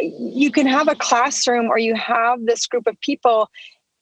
you 0.01 0.51
can 0.51 0.67
have 0.67 0.89
a 0.89 0.95
classroom 0.95 1.67
or 1.67 1.79
you 1.79 1.95
have 1.95 2.45
this 2.45 2.67
group 2.67 2.87
of 2.87 3.01
people 3.01 3.51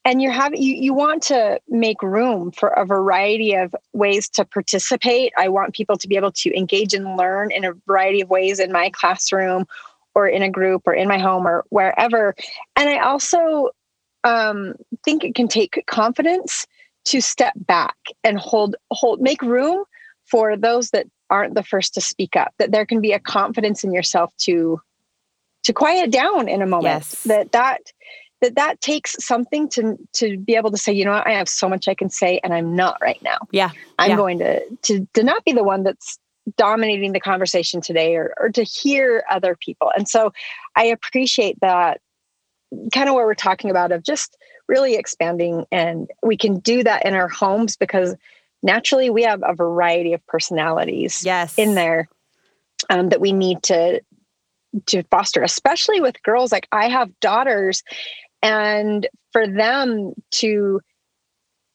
and 0.05 0.21
you 0.21 0.31
have 0.31 0.55
you, 0.55 0.75
you 0.75 0.95
want 0.95 1.23
to 1.23 1.61
make 1.69 2.03
room 2.03 2.51
for 2.51 2.69
a 2.71 2.85
variety 2.85 3.55
of 3.55 3.75
ways 3.93 4.29
to 4.29 4.45
participate 4.45 5.33
i 5.37 5.49
want 5.49 5.75
people 5.75 5.97
to 5.97 6.09
be 6.09 6.17
able 6.17 6.33
to 6.33 6.55
engage 6.57 6.95
and 6.95 7.17
learn 7.17 7.51
in 7.51 7.65
a 7.65 7.73
variety 7.87 8.21
of 8.21 8.29
ways 8.29 8.59
in 8.59 8.73
my 8.73 8.91
classroom 8.91 9.67
or 10.14 10.26
in 10.26 10.42
a 10.42 10.50
group 10.50 10.83
or 10.87 10.95
in 10.95 11.09
my 11.09 11.19
home 11.19 11.47
or 11.47 11.64
wherever 11.71 12.35
and 12.76 12.88
i 12.88 12.99
also 12.99 13.71
um, 14.25 14.75
think 15.04 15.25
it 15.25 15.35
can 15.35 15.49
take 15.49 15.83
confidence 15.88 16.64
to 17.07 17.21
step 17.21 17.54
back 17.57 17.97
and 18.23 18.38
hold 18.38 18.76
hold 18.90 19.21
make 19.21 19.42
room 19.42 19.85
for 20.31 20.57
those 20.57 20.90
that 20.90 21.07
aren't 21.33 21.54
the 21.54 21.62
first 21.62 21.95
to 21.95 22.00
speak 22.00 22.37
up, 22.37 22.52
that 22.59 22.71
there 22.71 22.87
can 22.87 23.00
be 23.00 23.12
a 23.12 23.19
confidence 23.19 23.83
in 23.83 23.92
yourself 23.92 24.33
to 24.37 24.81
to 25.64 25.73
quiet 25.73 26.11
down 26.11 26.49
in 26.49 26.61
a 26.61 26.66
moment. 26.66 26.95
Yes. 26.95 27.23
That 27.25 27.52
that 27.52 27.81
that 28.42 28.57
that 28.57 28.81
takes 28.81 29.16
something 29.19 29.69
to 29.71 29.97
to 30.14 30.38
be 30.38 30.54
able 30.57 30.71
to 30.71 30.76
say, 30.76 30.92
you 30.92 31.04
know 31.04 31.12
what, 31.12 31.26
I 31.26 31.33
have 31.33 31.49
so 31.49 31.69
much 31.69 31.88
I 31.88 31.95
can 31.95 32.11
say 32.11 32.38
and 32.45 32.52
I'm 32.52 32.76
not 32.76 32.99
right 33.00 33.21
now. 33.23 33.38
Yeah. 33.50 33.71
I'm 33.99 34.11
yeah. 34.11 34.16
going 34.16 34.38
to 34.38 34.61
to 34.83 35.09
to 35.14 35.23
not 35.23 35.45
be 35.45 35.52
the 35.52 35.64
one 35.64 35.83
that's 35.83 36.19
dominating 36.57 37.13
the 37.13 37.21
conversation 37.21 37.81
today 37.81 38.17
or 38.17 38.35
or 38.39 38.51
to 38.51 38.63
hear 38.63 39.25
other 39.31 39.57
people. 39.57 39.93
And 39.97 40.09
so 40.09 40.33
I 40.77 40.87
appreciate 40.87 41.59
that 41.61 42.01
kind 42.93 43.09
of 43.09 43.15
what 43.15 43.25
we're 43.25 43.35
talking 43.35 43.71
about 43.71 43.93
of 43.93 44.03
just 44.03 44.37
really 44.69 44.95
expanding 44.95 45.67
and 45.71 46.11
we 46.23 46.37
can 46.37 46.59
do 46.61 46.83
that 46.83 47.05
in 47.05 47.15
our 47.15 47.29
homes 47.29 47.77
because 47.77 48.15
naturally 48.63 49.11
we 49.11 49.23
have 49.23 49.43
a 49.45 49.55
variety 49.55 50.13
of 50.13 50.27
personalities 50.27 51.23
yes. 51.25 51.59
in 51.59 51.75
there 51.75 52.09
um, 52.89 53.11
that 53.11 53.21
we 53.21 53.33
need 53.33 53.63
to 53.63 54.01
to 54.87 55.03
foster 55.11 55.43
especially 55.43 56.01
with 56.01 56.23
girls 56.23 56.51
like 56.51 56.67
i 56.73 56.89
have 56.89 57.11
daughters 57.21 57.83
and 58.41 59.07
for 59.33 59.47
them 59.47 60.15
to 60.31 60.81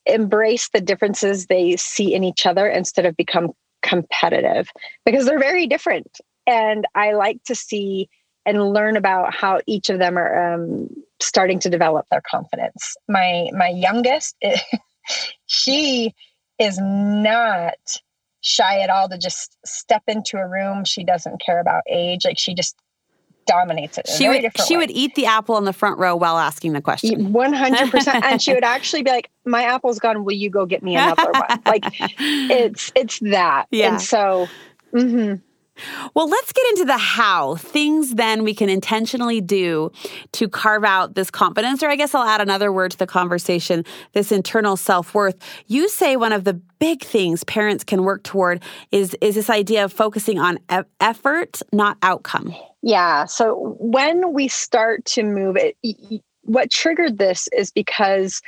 embrace 0.07 0.69
the 0.69 0.81
differences 0.81 1.45
they 1.45 1.75
see 1.75 2.13
in 2.13 2.23
each 2.23 2.47
other 2.47 2.67
instead 2.67 3.05
of 3.05 3.15
become 3.15 3.51
competitive 3.81 4.69
because 5.05 5.25
they're 5.25 5.39
very 5.39 5.67
different. 5.67 6.19
And 6.45 6.85
i 6.95 7.11
like 7.13 7.43
to 7.45 7.55
see 7.55 8.09
and 8.45 8.73
learn 8.73 8.95
about 8.95 9.35
how 9.35 9.59
each 9.67 9.89
of 9.89 9.99
them 9.99 10.17
are 10.17 10.53
um, 10.53 10.87
starting 11.19 11.59
to 11.59 11.69
develop 11.69 12.05
their 12.09 12.21
confidence. 12.29 12.95
My 13.09 13.49
my 13.53 13.67
youngest 13.67 14.35
she 15.45 16.13
is 16.57 16.79
not 16.81 17.75
shy 18.41 18.79
at 18.79 18.89
all 18.89 19.09
to 19.09 19.17
just 19.17 19.57
step 19.65 20.03
into 20.07 20.37
a 20.37 20.47
room. 20.47 20.85
She 20.85 21.03
doesn't 21.03 21.41
care 21.45 21.59
about 21.59 21.83
age. 21.89 22.21
Like 22.23 22.39
she 22.39 22.53
just 22.53 22.75
dominates 23.47 23.97
it. 23.97 24.07
She 24.07 24.27
would 24.29 24.45
she 24.65 24.75
way. 24.75 24.81
would 24.81 24.91
eat 24.91 25.15
the 25.15 25.25
apple 25.25 25.57
in 25.57 25.65
the 25.65 25.73
front 25.73 25.97
row 25.97 26.15
while 26.15 26.37
asking 26.37 26.73
the 26.73 26.81
question. 26.81 27.33
One 27.33 27.53
hundred 27.53 27.89
percent, 27.89 28.23
and 28.23 28.41
she 28.41 28.53
would 28.53 28.63
actually 28.75 29.03
be 29.03 29.11
like, 29.11 29.29
"My 29.45 29.63
apple's 29.63 29.99
gone. 29.99 30.23
Will 30.23 30.33
you 30.33 30.49
go 30.49 30.65
get 30.65 30.83
me 30.83 30.95
another 30.95 31.31
one?" 31.31 31.61
Like 31.65 31.85
it's 32.19 32.91
it's 32.95 33.19
that. 33.19 33.67
Yeah. 33.71 33.93
And 33.93 34.01
so. 34.01 34.47
Mm-hmm. 34.93 35.35
Well, 36.13 36.29
let's 36.29 36.51
get 36.51 36.65
into 36.69 36.85
the 36.85 36.97
how. 36.97 37.55
Things 37.55 38.15
then 38.15 38.43
we 38.43 38.53
can 38.53 38.69
intentionally 38.69 39.41
do 39.41 39.91
to 40.33 40.47
carve 40.47 40.83
out 40.83 41.15
this 41.15 41.29
confidence, 41.29 41.83
or 41.83 41.89
I 41.89 41.95
guess 41.95 42.13
I'll 42.15 42.27
add 42.27 42.41
another 42.41 42.71
word 42.71 42.91
to 42.91 42.97
the 42.97 43.07
conversation 43.07 43.83
this 44.13 44.31
internal 44.31 44.77
self 44.77 45.13
worth. 45.13 45.37
You 45.67 45.89
say 45.89 46.15
one 46.15 46.33
of 46.33 46.43
the 46.43 46.53
big 46.53 47.03
things 47.03 47.43
parents 47.43 47.83
can 47.83 48.03
work 48.03 48.23
toward 48.23 48.63
is, 48.91 49.15
is 49.21 49.35
this 49.35 49.49
idea 49.49 49.83
of 49.83 49.93
focusing 49.93 50.39
on 50.39 50.59
e- 50.71 50.83
effort, 50.99 51.61
not 51.73 51.97
outcome. 52.01 52.55
Yeah. 52.81 53.25
So 53.25 53.75
when 53.79 54.33
we 54.33 54.47
start 54.47 55.05
to 55.05 55.23
move 55.23 55.57
it, 55.57 55.77
what 56.43 56.71
triggered 56.71 57.17
this 57.17 57.49
is 57.55 57.71
because 57.71 58.41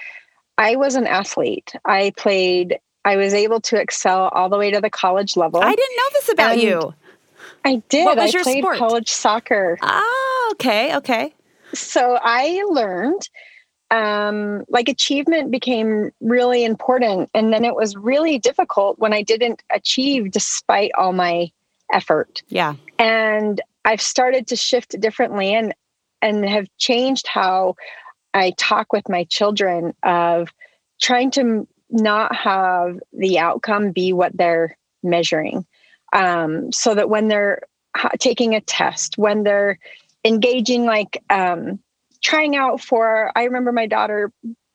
I 0.58 0.76
was 0.76 0.96
an 0.96 1.08
athlete. 1.08 1.74
I 1.86 2.14
played 2.18 2.80
I 3.06 3.16
was 3.16 3.34
able 3.34 3.62
to 3.62 3.80
excel 3.80 4.30
all 4.30 4.50
the 4.50 4.58
way 4.58 4.72
to 4.72 4.82
the 4.82 4.90
college 4.90 5.38
level. 5.38 5.62
I 5.62 5.74
didn't 5.74 5.96
know 5.98 6.04
this 6.14 6.30
about 6.30 6.52
and 6.54 6.62
you. 6.62 6.94
I 7.66 7.82
did. 7.90 8.06
What 8.06 8.18
was 8.18 8.34
I 8.34 8.38
your 8.38 8.44
played 8.44 8.64
sport? 8.64 8.78
college 8.78 9.10
soccer. 9.10 9.78
Ah, 9.82 10.52
okay, 10.54 10.96
okay. 10.98 11.34
So 11.74 12.18
I 12.22 12.64
learned 12.70 13.30
um, 13.92 14.66
like 14.70 14.88
achievement 14.88 15.52
became 15.52 16.12
really 16.22 16.64
important. 16.64 17.30
And 17.34 17.52
then 17.52 17.66
it 17.66 17.76
was 17.76 17.96
really 17.96 18.38
difficult 18.40 19.00
when 19.00 19.14
I 19.14 19.24
didn't 19.24 19.64
achieve 19.72 20.32
despite 20.32 20.92
all 20.98 21.14
my 21.14 21.52
effort. 21.92 22.44
Yeah. 22.50 22.76
And 22.98 23.62
I've 23.86 24.02
started 24.02 24.48
to 24.48 24.56
shift 24.56 25.00
differently 25.00 25.54
and 25.54 25.74
and 26.22 26.48
have 26.48 26.68
changed 26.78 27.28
how 27.28 27.76
I 28.34 28.52
talk 28.58 28.92
with 28.92 29.08
my 29.08 29.24
children 29.24 29.94
of 30.04 30.50
trying 31.02 31.32
to 31.32 31.68
not 31.90 32.36
have 32.36 33.00
the 33.14 33.40
outcome 33.40 33.92
be 33.92 34.12
what 34.14 34.36
they're 34.38 34.78
measuring. 35.02 35.66
Um, 36.14 36.72
so 36.72 36.96
that 36.96 37.10
when 37.10 37.28
they're 37.28 37.62
taking 38.20 38.56
a 38.56 38.62
test, 38.62 39.18
when 39.18 39.44
they're 39.44 39.78
engaging, 40.26 40.86
like 40.86 41.22
um, 41.30 41.80
trying 42.24 42.56
out 42.56 42.82
for, 42.82 43.32
I 43.36 43.44
remember 43.44 43.72
my 43.72 43.86
daughter 43.86 44.32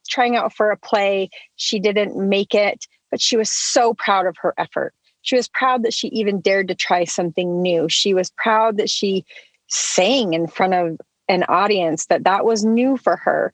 trying 0.09 0.37
out 0.37 0.55
for 0.55 0.71
a 0.71 0.77
play. 0.77 1.31
She 1.57 1.79
didn't 1.79 2.17
make 2.17 2.55
it, 2.55 2.87
but 3.11 3.21
she 3.21 3.37
was 3.37 3.51
so 3.51 3.95
proud 3.95 4.27
of 4.27 4.37
her 4.39 4.55
effort. 4.59 4.95
She 5.23 5.37
was 5.37 5.49
proud 5.49 5.83
that 5.85 5.95
she 5.95 6.09
even 6.09 6.41
dared 6.41 6.69
to 6.69 6.75
try 6.75 7.05
something 7.05 7.63
new. 7.63 7.89
She 7.89 8.13
was 8.13 8.31
proud 8.37 8.77
that 8.77 8.91
she 8.91 9.25
sang 9.69 10.35
in 10.35 10.47
front 10.47 10.75
of 10.75 10.99
an 11.29 11.45
audience, 11.45 12.07
that 12.07 12.25
that 12.25 12.45
was 12.45 12.65
new 12.65 12.99
for 12.99 13.17
her. 13.17 13.53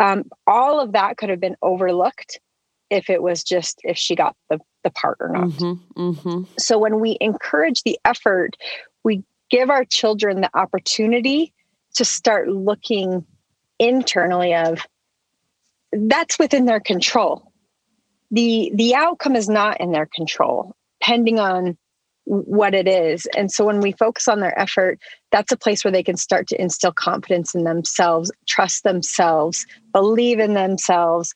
Um, 0.00 0.24
all 0.46 0.80
of 0.80 0.92
that 0.92 1.18
could 1.18 1.28
have 1.28 1.40
been 1.40 1.56
overlooked 1.60 2.40
if 2.88 3.10
it 3.10 3.22
was 3.22 3.44
just 3.44 3.80
if 3.84 3.98
she 3.98 4.16
got 4.16 4.34
the, 4.48 4.58
the 4.82 4.90
part 4.90 5.18
or 5.20 5.28
not. 5.28 5.48
Mm-hmm, 5.48 6.00
mm-hmm. 6.00 6.42
So 6.58 6.78
when 6.78 7.00
we 7.00 7.16
encourage 7.20 7.82
the 7.82 7.98
effort, 8.04 8.56
we 9.04 9.24
give 9.50 9.70
our 9.70 9.84
children 9.84 10.40
the 10.40 10.50
opportunity 10.54 11.52
to 11.94 12.04
start 12.04 12.48
looking 12.48 13.24
internally 13.78 14.54
of 14.54 14.86
that's 15.92 16.38
within 16.38 16.64
their 16.64 16.80
control. 16.80 17.52
The 18.30 18.72
the 18.74 18.94
outcome 18.94 19.36
is 19.36 19.48
not 19.48 19.80
in 19.80 19.92
their 19.92 20.06
control, 20.06 20.74
pending 21.00 21.38
on 21.38 21.76
what 22.24 22.74
it 22.74 22.86
is. 22.86 23.26
And 23.36 23.50
so 23.50 23.64
when 23.64 23.80
we 23.80 23.92
focus 23.92 24.28
on 24.28 24.40
their 24.40 24.58
effort, 24.58 25.00
that's 25.32 25.52
a 25.52 25.56
place 25.56 25.84
where 25.84 25.92
they 25.92 26.04
can 26.04 26.16
start 26.16 26.46
to 26.48 26.60
instill 26.60 26.92
confidence 26.92 27.54
in 27.54 27.64
themselves, 27.64 28.30
trust 28.46 28.84
themselves, 28.84 29.66
believe 29.92 30.38
in 30.38 30.54
themselves, 30.54 31.34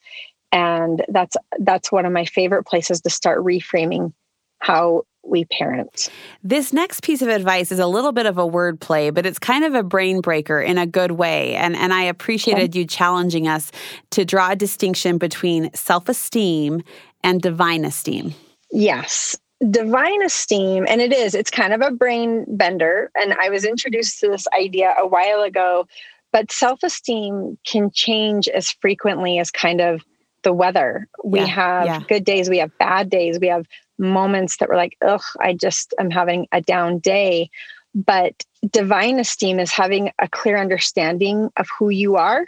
and 0.51 1.03
that's 1.09 1.35
that's 1.59 1.91
one 1.91 2.05
of 2.05 2.11
my 2.11 2.25
favorite 2.25 2.63
places 2.65 3.01
to 3.01 3.09
start 3.09 3.43
reframing 3.43 4.13
how 4.59 5.03
we 5.23 5.45
parent. 5.45 6.09
This 6.43 6.73
next 6.73 7.03
piece 7.03 7.21
of 7.21 7.27
advice 7.27 7.71
is 7.71 7.79
a 7.79 7.87
little 7.87 8.11
bit 8.11 8.25
of 8.25 8.37
a 8.37 8.47
wordplay, 8.47 9.13
but 9.13 9.25
it's 9.25 9.39
kind 9.39 9.63
of 9.63 9.75
a 9.75 9.83
brain 9.83 10.21
breaker 10.21 10.61
in 10.61 10.77
a 10.77 10.85
good 10.85 11.11
way. 11.11 11.55
And, 11.55 11.75
and 11.75 11.93
I 11.93 12.03
appreciated 12.03 12.71
okay. 12.71 12.79
you 12.79 12.85
challenging 12.85 13.47
us 13.47 13.71
to 14.11 14.25
draw 14.25 14.51
a 14.51 14.55
distinction 14.55 15.17
between 15.17 15.73
self 15.73 16.09
esteem 16.09 16.81
and 17.23 17.41
divine 17.41 17.85
esteem. 17.85 18.33
Yes. 18.71 19.35
Divine 19.71 20.21
esteem, 20.23 20.85
and 20.87 21.01
it 21.01 21.11
is, 21.11 21.33
it's 21.33 21.49
kind 21.49 21.73
of 21.73 21.81
a 21.81 21.89
brain 21.89 22.45
bender. 22.47 23.09
And 23.15 23.33
I 23.33 23.49
was 23.49 23.65
introduced 23.65 24.19
to 24.19 24.29
this 24.29 24.45
idea 24.57 24.93
a 24.99 25.07
while 25.07 25.41
ago, 25.41 25.87
but 26.31 26.51
self 26.51 26.83
esteem 26.83 27.57
can 27.65 27.89
change 27.91 28.47
as 28.47 28.71
frequently 28.71 29.39
as 29.39 29.49
kind 29.49 29.81
of 29.81 30.03
the 30.47 30.53
weather. 30.53 31.09
We 31.25 31.39
Yeah, 31.39 31.45
have 31.47 31.85
yeah. 31.85 31.99
good 32.07 32.23
days, 32.23 32.49
we 32.49 32.59
have 32.59 32.71
bad 32.79 33.09
days, 33.09 33.37
we 33.37 33.47
have 33.47 33.65
moments 33.97 34.57
that 34.57 34.69
we're 34.69 34.77
like, 34.77 34.95
ugh, 35.05 35.21
I 35.41 35.53
just 35.53 35.93
am 35.99 36.09
having 36.09 36.47
a 36.53 36.61
down 36.61 36.99
day. 36.99 37.49
But 37.93 38.45
divine 38.71 39.19
esteem 39.19 39.59
is 39.59 39.71
having 39.71 40.11
a 40.19 40.29
clear 40.29 40.57
understanding 40.57 41.49
of 41.57 41.67
who 41.77 41.89
you 41.89 42.15
are 42.15 42.45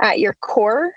at 0.00 0.20
your 0.20 0.34
core, 0.34 0.92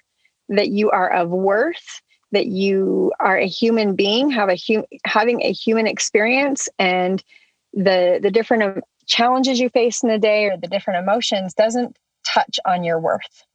that 0.49 0.67
you 0.67 0.91
are 0.91 1.09
of 1.09 1.31
worth, 1.31 2.01
that 2.31 2.45
you 2.45 3.11
are 3.19 3.37
a 3.37 3.47
human 3.47 3.95
being, 3.95 4.29
have 4.29 4.49
a 4.49 4.55
hu- 4.67 4.85
having 5.03 5.41
a 5.41 5.51
human 5.51 5.87
experience, 5.87 6.69
and 6.77 7.23
the 7.73 8.19
the 8.21 8.29
different 8.29 8.83
challenges 9.07 9.59
you 9.59 9.69
face 9.69 10.03
in 10.03 10.11
a 10.11 10.19
day 10.19 10.45
or 10.45 10.57
the 10.57 10.67
different 10.67 11.01
emotions 11.01 11.55
doesn't 11.55 11.97
touch 12.23 12.59
on 12.67 12.83
your 12.83 12.99
worth 12.99 13.45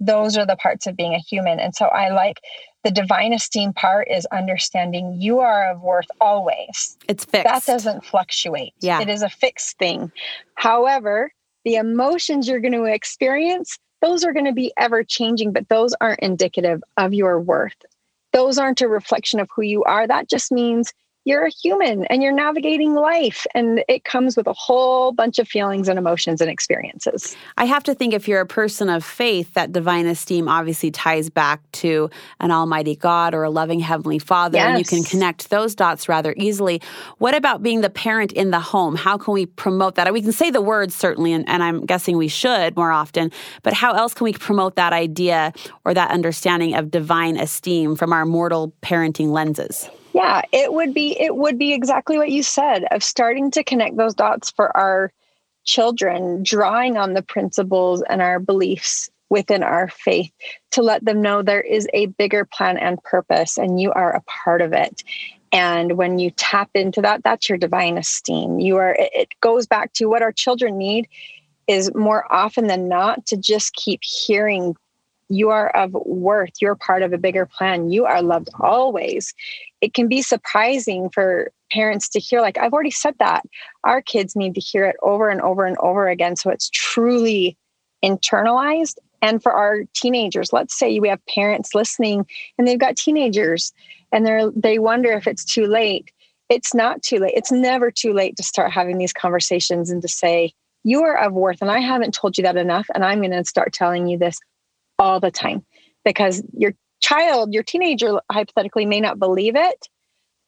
those 0.00 0.36
are 0.36 0.46
the 0.46 0.56
parts 0.56 0.86
of 0.86 0.96
being 0.96 1.14
a 1.14 1.18
human. 1.18 1.60
And 1.60 1.74
so 1.74 1.86
I 1.86 2.08
like 2.08 2.40
the 2.82 2.90
divine 2.90 3.34
esteem 3.34 3.74
part 3.74 4.08
is 4.10 4.26
understanding 4.32 5.20
you 5.20 5.40
are 5.40 5.70
of 5.70 5.82
worth 5.82 6.06
always. 6.20 6.96
It's 7.06 7.24
fixed. 7.26 7.44
That 7.44 7.64
doesn't 7.66 8.04
fluctuate. 8.06 8.72
Yeah. 8.80 9.02
It 9.02 9.10
is 9.10 9.22
a 9.22 9.28
fixed 9.28 9.78
thing. 9.78 10.10
However, 10.54 11.32
the 11.64 11.74
emotions 11.74 12.48
you're 12.48 12.60
going 12.60 12.72
to 12.72 12.84
experience, 12.84 13.78
those 14.00 14.24
are 14.24 14.32
going 14.32 14.46
to 14.46 14.52
be 14.52 14.72
ever 14.78 15.04
changing, 15.04 15.52
but 15.52 15.68
those 15.68 15.94
aren't 16.00 16.20
indicative 16.20 16.82
of 16.96 17.12
your 17.12 17.38
worth. 17.38 17.76
Those 18.32 18.58
aren't 18.58 18.80
a 18.80 18.88
reflection 18.88 19.40
of 19.40 19.50
who 19.54 19.62
you 19.62 19.84
are. 19.84 20.06
That 20.06 20.30
just 20.30 20.50
means 20.50 20.94
you're 21.24 21.44
a 21.44 21.50
human 21.50 22.04
and 22.06 22.22
you're 22.22 22.32
navigating 22.32 22.94
life 22.94 23.46
and 23.54 23.84
it 23.88 24.04
comes 24.04 24.36
with 24.36 24.46
a 24.46 24.54
whole 24.54 25.12
bunch 25.12 25.38
of 25.38 25.46
feelings 25.46 25.86
and 25.86 25.98
emotions 25.98 26.40
and 26.40 26.50
experiences. 26.50 27.36
I 27.58 27.66
have 27.66 27.82
to 27.84 27.94
think 27.94 28.14
if 28.14 28.26
you're 28.26 28.40
a 28.40 28.46
person 28.46 28.88
of 28.88 29.04
faith, 29.04 29.52
that 29.54 29.72
divine 29.72 30.06
esteem 30.06 30.48
obviously 30.48 30.90
ties 30.90 31.28
back 31.28 31.60
to 31.72 32.08
an 32.40 32.50
almighty 32.50 32.96
God 32.96 33.34
or 33.34 33.42
a 33.42 33.50
loving 33.50 33.80
heavenly 33.80 34.18
father, 34.18 34.58
and 34.58 34.78
you 34.78 34.84
can 34.84 35.04
connect 35.04 35.50
those 35.50 35.74
dots 35.74 36.08
rather 36.08 36.34
easily. 36.38 36.80
What 37.18 37.34
about 37.34 37.62
being 37.62 37.82
the 37.82 37.90
parent 37.90 38.32
in 38.32 38.50
the 38.50 38.60
home? 38.60 38.96
How 38.96 39.18
can 39.18 39.34
we 39.34 39.44
promote 39.44 39.96
that? 39.96 40.10
We 40.12 40.22
can 40.22 40.32
say 40.32 40.50
the 40.50 40.62
words 40.62 40.94
certainly, 40.94 41.32
and, 41.32 41.46
and 41.48 41.62
I'm 41.62 41.84
guessing 41.84 42.16
we 42.16 42.28
should 42.28 42.76
more 42.76 42.90
often, 42.90 43.30
but 43.62 43.74
how 43.74 43.92
else 43.92 44.14
can 44.14 44.24
we 44.24 44.32
promote 44.32 44.76
that 44.76 44.92
idea 44.92 45.52
or 45.84 45.92
that 45.92 46.10
understanding 46.10 46.74
of 46.74 46.90
divine 46.90 47.36
esteem 47.36 47.94
from 47.94 48.12
our 48.12 48.24
mortal 48.24 48.72
parenting 48.82 49.28
lenses? 49.28 49.88
Yeah, 50.12 50.42
it 50.52 50.72
would 50.72 50.92
be 50.92 51.16
it 51.20 51.36
would 51.36 51.58
be 51.58 51.72
exactly 51.72 52.18
what 52.18 52.30
you 52.30 52.42
said 52.42 52.84
of 52.90 53.02
starting 53.02 53.50
to 53.52 53.62
connect 53.62 53.96
those 53.96 54.14
dots 54.14 54.50
for 54.50 54.76
our 54.76 55.12
children, 55.64 56.42
drawing 56.42 56.96
on 56.96 57.14
the 57.14 57.22
principles 57.22 58.02
and 58.08 58.20
our 58.20 58.40
beliefs 58.40 59.08
within 59.28 59.62
our 59.62 59.88
faith 59.88 60.32
to 60.72 60.82
let 60.82 61.04
them 61.04 61.22
know 61.22 61.42
there 61.42 61.60
is 61.60 61.86
a 61.94 62.06
bigger 62.06 62.44
plan 62.44 62.76
and 62.76 63.02
purpose 63.04 63.56
and 63.56 63.80
you 63.80 63.92
are 63.92 64.10
a 64.10 64.22
part 64.22 64.60
of 64.60 64.72
it. 64.72 65.04
And 65.52 65.96
when 65.96 66.18
you 66.18 66.30
tap 66.32 66.70
into 66.74 67.00
that, 67.02 67.22
that's 67.22 67.48
your 67.48 67.58
divine 67.58 67.96
esteem. 67.96 68.58
You 68.58 68.76
are 68.76 68.96
it 68.98 69.28
goes 69.40 69.66
back 69.66 69.92
to 69.94 70.06
what 70.06 70.22
our 70.22 70.32
children 70.32 70.76
need 70.76 71.08
is 71.68 71.94
more 71.94 72.32
often 72.32 72.66
than 72.66 72.88
not 72.88 73.26
to 73.26 73.36
just 73.36 73.74
keep 73.74 74.00
hearing 74.02 74.74
you 75.30 75.48
are 75.50 75.70
of 75.70 75.92
worth. 75.92 76.50
You're 76.60 76.74
part 76.74 77.02
of 77.02 77.12
a 77.12 77.18
bigger 77.18 77.46
plan. 77.46 77.90
You 77.90 78.04
are 78.04 78.20
loved 78.20 78.50
always. 78.60 79.32
It 79.80 79.94
can 79.94 80.08
be 80.08 80.22
surprising 80.22 81.08
for 81.08 81.52
parents 81.72 82.08
to 82.10 82.20
hear, 82.20 82.40
like, 82.40 82.58
I've 82.58 82.72
already 82.72 82.90
said 82.90 83.14
that. 83.20 83.44
Our 83.84 84.02
kids 84.02 84.34
need 84.34 84.54
to 84.56 84.60
hear 84.60 84.84
it 84.84 84.96
over 85.02 85.28
and 85.28 85.40
over 85.40 85.64
and 85.64 85.78
over 85.78 86.08
again. 86.08 86.36
So 86.36 86.50
it's 86.50 86.68
truly 86.70 87.56
internalized. 88.04 88.96
And 89.22 89.42
for 89.42 89.52
our 89.52 89.84
teenagers, 89.94 90.52
let's 90.52 90.76
say 90.76 90.98
we 90.98 91.08
have 91.08 91.24
parents 91.26 91.74
listening 91.74 92.26
and 92.58 92.66
they've 92.66 92.78
got 92.78 92.96
teenagers 92.96 93.72
and 94.12 94.26
they're 94.26 94.50
they 94.50 94.78
wonder 94.78 95.12
if 95.12 95.26
it's 95.26 95.44
too 95.44 95.66
late. 95.66 96.10
It's 96.48 96.74
not 96.74 97.02
too 97.02 97.18
late. 97.18 97.34
It's 97.36 97.52
never 97.52 97.90
too 97.90 98.12
late 98.12 98.36
to 98.36 98.42
start 98.42 98.72
having 98.72 98.98
these 98.98 99.12
conversations 99.12 99.90
and 99.90 100.02
to 100.02 100.08
say, 100.08 100.52
you 100.82 101.02
are 101.02 101.16
of 101.16 101.34
worth. 101.34 101.60
And 101.60 101.70
I 101.70 101.78
haven't 101.78 102.14
told 102.14 102.36
you 102.36 102.42
that 102.42 102.56
enough. 102.56 102.86
And 102.94 103.04
I'm 103.04 103.20
going 103.20 103.30
to 103.30 103.44
start 103.44 103.72
telling 103.72 104.08
you 104.08 104.18
this 104.18 104.40
all 105.00 105.18
the 105.20 105.30
time 105.30 105.64
because 106.04 106.42
your 106.52 106.74
child, 107.00 107.52
your 107.52 107.62
teenager 107.62 108.20
hypothetically 108.30 108.86
may 108.86 109.00
not 109.00 109.18
believe 109.18 109.56
it, 109.56 109.88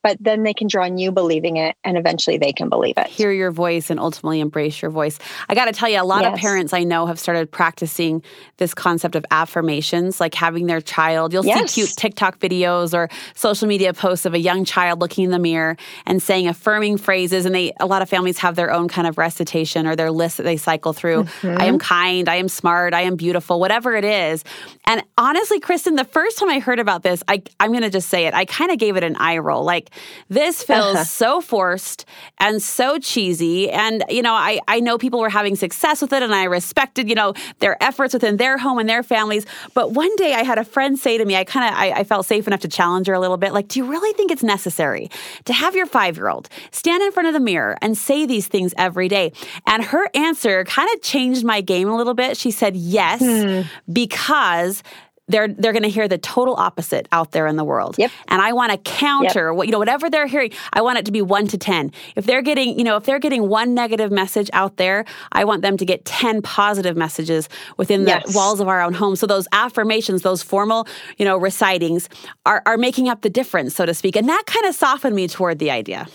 but 0.03 0.17
then 0.21 0.43
they 0.43 0.55
can 0.55 0.67
draw 0.67 0.85
on 0.85 0.99
you 0.99 1.13
believing 1.13 1.57
it 1.57 1.77
and 1.85 1.97
eventually 1.97 2.39
they 2.39 2.53
can 2.53 2.69
believe 2.69 2.95
it. 2.97 3.07
Hear 3.07 3.31
your 3.31 3.51
voice 3.51 3.91
and 3.91 4.01
ultimately 4.01 4.41
embrace 4.41 4.83
your 4.83 4.91
voice. 4.91 5.19
I 5.49 5.55
got 5.55 5.67
to 5.67 5.73
tell 5.73 5.89
you, 5.89 6.01
a 6.01 6.05
lot 6.05 6.23
yes. 6.23 6.35
of 6.35 6.41
parents 6.41 6.73
I 6.73 6.85
know 6.85 7.07
have 7.07 7.21
started 7.21 7.51
practicing 7.51 8.23
this 8.57 8.75
concept 8.75 9.15
of 9.15 9.25
affirmations, 9.31 10.21
like 10.21 10.35
having 10.35 10.67
their 10.67 10.81
child. 10.81 11.33
You'll 11.33 11.47
yes. 11.47 11.73
see 11.73 11.83
cute 11.83 11.97
TikTok 11.97 12.41
videos 12.41 12.95
or 12.95 13.09
social 13.35 13.69
media 13.69 13.93
posts 13.93 14.27
of 14.27 14.35
a 14.35 14.39
young 14.39 14.65
child 14.65 15.01
looking 15.01 15.25
in 15.25 15.31
the 15.31 15.39
mirror 15.39 15.77
and 16.07 16.21
saying 16.23 16.49
affirming 16.49 16.97
phrases. 16.99 17.47
And 17.47 17.55
they, 17.55 17.73
a 17.79 17.87
lot 17.87 18.03
of 18.03 18.09
families 18.09 18.39
have 18.39 18.57
their 18.57 18.73
own 18.73 18.89
kind 18.89 19.07
of 19.07 19.19
recitation 19.19 19.87
or 19.87 19.95
their 19.95 20.11
list 20.11 20.39
that 20.39 20.43
they 20.43 20.57
cycle 20.57 20.93
through. 20.93 21.25
Mm-hmm. 21.25 21.61
I 21.61 21.67
am 21.67 21.79
kind, 21.79 22.29
I 22.29 22.37
am 22.37 22.49
smart, 22.49 22.95
I 22.95 23.03
am 23.03 23.17
beautiful, 23.17 23.61
whatever 23.61 23.95
it 23.95 24.05
is. 24.05 24.43
And 24.87 25.03
honestly, 25.17 25.61
Kristen, 25.61 25.95
the 25.95 26.05
first 26.05 26.39
time 26.39 26.49
I 26.49 26.59
heard 26.59 26.81
about 26.81 27.03
this, 27.03 27.23
I, 27.29 27.43
I'm 27.61 27.71
going 27.71 27.83
to 27.83 27.91
just 27.91 28.09
say 28.09 28.27
it, 28.27 28.35
I 28.35 28.45
kind 28.45 28.71
of 28.71 28.79
gave 28.79 28.97
it 28.97 29.05
an 29.05 29.17
eye 29.17 29.39
roll. 29.39 29.63
Like, 29.63 29.91
this 30.29 30.63
feels 30.63 30.97
uh-huh. 30.97 31.05
so 31.05 31.41
forced 31.41 32.05
and 32.39 32.63
so 32.63 32.99
cheesy. 32.99 33.71
And, 33.71 34.05
you 34.09 34.23
know, 34.23 34.35
I, 34.35 34.61
I 34.69 34.81
know 34.81 34.99
people 34.99 35.21
were 35.21 35.31
having 35.31 35.57
success 35.57 36.03
with 36.03 36.13
it 36.13 36.23
and 36.23 36.35
I 36.35 36.45
respected, 36.45 37.09
you 37.09 37.15
know, 37.15 37.35
their 37.59 37.83
efforts 37.83 38.15
within 38.15 38.37
their 38.37 38.59
home 38.59 38.79
and 38.79 38.89
their 38.89 39.03
families. 39.03 39.47
But 39.75 39.93
one 39.93 40.15
day 40.17 40.35
I 40.35 40.43
had 40.43 40.59
a 40.59 40.65
friend 40.65 40.99
say 40.99 41.19
to 41.19 41.25
me, 41.25 41.37
I 41.37 41.45
kind 41.45 41.73
of, 41.73 41.79
I, 41.79 42.01
I 42.01 42.05
felt 42.05 42.27
safe 42.27 42.47
enough 42.47 42.61
to 42.61 42.69
challenge 42.69 43.07
her 43.07 43.15
a 43.15 43.21
little 43.21 43.37
bit. 43.37 43.53
Like, 43.53 43.69
do 43.69 43.79
you 43.79 43.87
really 43.87 44.13
think 44.15 44.31
it's 44.31 44.43
necessary 44.43 45.11
to 45.45 45.53
have 45.53 45.75
your 45.75 45.87
five 45.87 46.17
year 46.17 46.29
old 46.29 46.49
stand 46.71 47.03
in 47.03 47.13
front 47.13 47.29
of 47.29 47.35
the 47.35 47.41
mirror 47.41 47.77
and 47.83 47.97
say 47.97 48.27
these 48.27 48.47
things 48.47 48.75
every 48.77 49.09
day? 49.09 49.33
And 49.67 49.85
her 49.85 50.09
answer 50.15 50.65
kind 50.65 50.89
of 50.95 51.03
changed 51.03 51.45
my 51.45 51.61
game 51.61 51.89
a 51.89 51.97
little 51.97 52.15
bit. 52.15 52.37
She 52.37 52.51
said, 52.51 52.77
yes, 52.77 53.21
hmm. 53.21 53.63
because 53.93 54.83
they're 55.29 55.49
they're 55.49 55.73
going 55.73 55.85
to 55.85 55.89
hear 55.89 56.09
the 56.09 56.19
total 56.19 56.55
opposite 56.57 57.07
out 57.13 57.33
there 57.33 57.47
in 57.47 57.57
the 57.57 57.65
world. 57.65 57.97
Yep. 57.99 58.11
And 58.29 58.43
I 58.43 58.53
want 58.53 58.73
to 58.73 58.79
counter 58.79 59.49
yep. 59.49 59.57
what 59.57 59.67
you 59.67 59.73
know 59.73 59.79
whatever 59.79 60.11
they're 60.11 60.27
hearing. 60.27 60.51
I 60.73 60.83
want 60.83 60.99
it 60.99 61.07
to 61.07 61.13
be 61.13 61.23
1 61.23 61.49
to 61.49 61.59
10. 61.59 61.93
If 62.17 62.27
they're 62.27 62.43
getting, 62.43 62.79
you 62.79 62.85
know, 62.85 62.97
if 62.97 63.05
they're 63.05 63.19
getting 63.19 63.49
one 63.49 63.75
negative 63.75 64.11
message 64.11 64.51
out 64.53 64.77
there, 64.77 65.05
I 65.33 65.45
want 65.45 65.63
them 65.63 65.77
to 65.77 65.85
get 65.85 66.05
10 66.05 66.43
positive 66.43 66.97
messages 66.97 67.49
within 67.77 68.05
the 68.05 68.11
yes. 68.11 68.35
walls 68.35 68.61
of 68.61 68.69
our 68.69 68.81
own 68.81 68.95
home. 68.95 69.17
So 69.17 69.27
those 69.27 69.47
affirmations, 69.53 70.23
those 70.23 70.43
formal, 70.43 70.87
you 71.19 71.25
know, 71.25 71.37
recitings 71.37 72.09
are 72.45 72.63
are 72.67 72.77
making 72.77 73.09
up 73.09 73.23
the 73.23 73.31
difference, 73.31 73.75
so 73.75 73.87
to 73.87 73.95
speak. 73.95 74.17
And 74.17 74.29
that 74.29 74.43
kind 74.47 74.67
of 74.67 74.75
softened 74.75 75.15
me 75.15 75.29
toward 75.29 75.59
the 75.59 75.71
idea. 75.71 76.07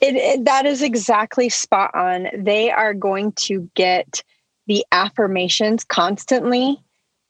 It, 0.00 0.16
it, 0.16 0.44
that 0.44 0.66
is 0.66 0.82
exactly 0.82 1.48
spot 1.48 1.94
on. 1.94 2.28
They 2.36 2.70
are 2.70 2.92
going 2.92 3.32
to 3.32 3.70
get 3.74 4.22
the 4.66 4.84
affirmations 4.92 5.84
constantly 5.84 6.82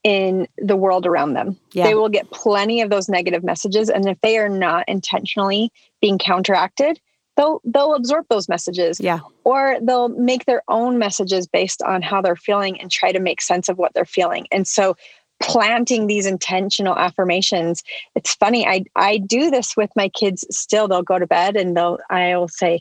in 0.06 0.46
the 0.58 0.76
world 0.76 1.04
around 1.04 1.32
them. 1.32 1.58
Yeah. 1.72 1.88
They 1.88 1.96
will 1.96 2.08
get 2.08 2.30
plenty 2.30 2.80
of 2.80 2.90
those 2.90 3.08
negative 3.08 3.42
messages 3.42 3.90
and 3.90 4.08
if 4.08 4.20
they 4.20 4.38
are 4.38 4.48
not 4.48 4.84
intentionally 4.86 5.72
being 6.00 6.16
counteracted, 6.16 7.00
they'll 7.36 7.60
they'll 7.64 7.96
absorb 7.96 8.24
those 8.30 8.48
messages. 8.48 9.00
Yeah. 9.00 9.18
Or 9.42 9.78
they'll 9.82 10.10
make 10.10 10.44
their 10.44 10.62
own 10.68 10.96
messages 10.98 11.48
based 11.48 11.82
on 11.82 12.02
how 12.02 12.22
they're 12.22 12.36
feeling 12.36 12.80
and 12.80 12.88
try 12.88 13.10
to 13.10 13.18
make 13.18 13.40
sense 13.40 13.68
of 13.68 13.78
what 13.78 13.94
they're 13.94 14.04
feeling. 14.04 14.46
And 14.52 14.68
so 14.68 14.96
planting 15.42 16.06
these 16.06 16.24
intentional 16.24 16.96
affirmations. 16.96 17.82
It's 18.14 18.32
funny. 18.36 18.64
I 18.64 18.84
I 18.94 19.18
do 19.18 19.50
this 19.50 19.76
with 19.76 19.90
my 19.96 20.08
kids 20.08 20.46
still. 20.52 20.86
They'll 20.86 21.02
go 21.02 21.18
to 21.18 21.26
bed 21.26 21.56
and 21.56 21.76
they'll 21.76 21.98
I'll 22.10 22.46
say 22.46 22.80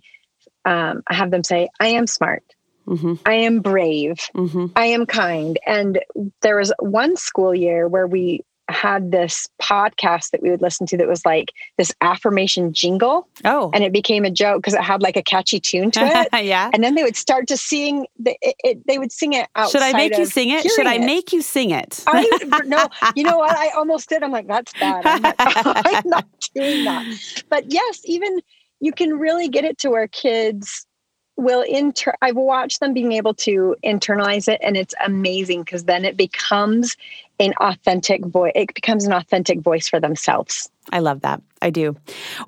um, 0.66 1.02
I 1.08 1.16
have 1.16 1.32
them 1.32 1.44
say, 1.44 1.70
I 1.80 1.88
am 1.88 2.06
smart. 2.06 2.44
Mm-hmm. 2.88 3.14
I 3.26 3.34
am 3.34 3.60
brave. 3.60 4.18
Mm-hmm. 4.36 4.68
I 4.76 4.86
am 4.86 5.06
kind. 5.06 5.60
And 5.66 6.00
there 6.42 6.58
was 6.58 6.74
one 6.80 7.18
school 7.18 7.54
year 7.54 7.88
where 7.88 8.08
we 8.08 8.44
had 8.70 9.12
this 9.12 9.48
podcast 9.62 10.32
that 10.32 10.42
we 10.42 10.50
would 10.50 10.62
listen 10.62 10.88
to 10.88 10.98
that 10.98 11.08
was 11.08 11.26
like 11.26 11.52
this 11.78 11.94
affirmation 12.02 12.74
jingle. 12.74 13.28
Oh. 13.44 13.70
And 13.74 13.84
it 13.84 13.94
became 13.94 14.26
a 14.26 14.32
joke 14.32 14.62
because 14.62 14.74
it 14.74 14.82
had 14.82 15.02
like 15.02 15.16
a 15.16 15.24
catchy 15.24 15.60
tune 15.60 15.92
to 15.92 16.00
it. 16.02 16.28
yeah. 16.46 16.70
And 16.74 16.84
then 16.84 16.96
they 16.96 17.04
would 17.04 17.16
start 17.16 17.48
to 17.50 17.58
sing 17.58 18.08
the, 18.18 18.36
it, 18.42 18.56
it, 18.64 18.88
they 18.88 18.98
would 18.98 19.12
sing 19.12 19.34
it 19.34 19.48
outside. 19.56 19.72
Should 19.72 19.82
I 19.84 19.94
make 19.94 20.18
you 20.18 20.26
sing 20.26 20.50
it? 20.50 20.70
Should 20.72 20.88
I 20.88 20.98
make 20.98 21.32
you 21.32 21.42
sing 21.42 21.72
it? 21.72 22.04
I, 22.08 22.28
no, 22.66 22.88
you 23.16 23.24
know 23.24 23.38
what? 23.38 23.56
I 23.56 23.70
almost 23.76 24.10
did. 24.10 24.24
I'm 24.24 24.32
like, 24.32 24.48
that's 24.48 24.74
bad. 24.74 25.06
I'm 25.06 25.22
not, 25.22 25.36
I'm 25.40 26.10
not 26.10 26.26
doing 26.54 26.86
that. 26.86 27.06
But 27.50 27.72
yes, 27.72 28.02
even 28.06 28.40
you 28.80 28.92
can 28.92 29.18
really 29.18 29.48
get 29.48 29.64
it 29.64 29.78
to 29.80 29.90
where 29.90 30.08
kids 30.08 30.86
will 31.38 31.62
inter 31.62 32.14
I've 32.22 32.36
watched 32.36 32.80
them 32.80 32.94
being 32.94 33.12
able 33.12 33.34
to 33.36 33.76
internalize 33.84 34.48
it 34.48 34.60
and 34.64 34.78
it's 34.78 34.94
amazing 35.04 35.64
because 35.64 35.84
then 35.84 36.06
it 36.06 36.16
becomes 36.18 36.96
an 37.40 37.54
authentic 37.60 38.26
voice 38.26 38.54
it 38.56 38.74
becomes 38.74 39.06
an 39.06 39.14
authentic 39.14 39.60
voice 39.62 39.88
for 39.88 40.00
themselves. 40.00 40.70
I 40.92 41.00
love 41.00 41.22
that. 41.22 41.42
I 41.62 41.72
do. 41.72 41.96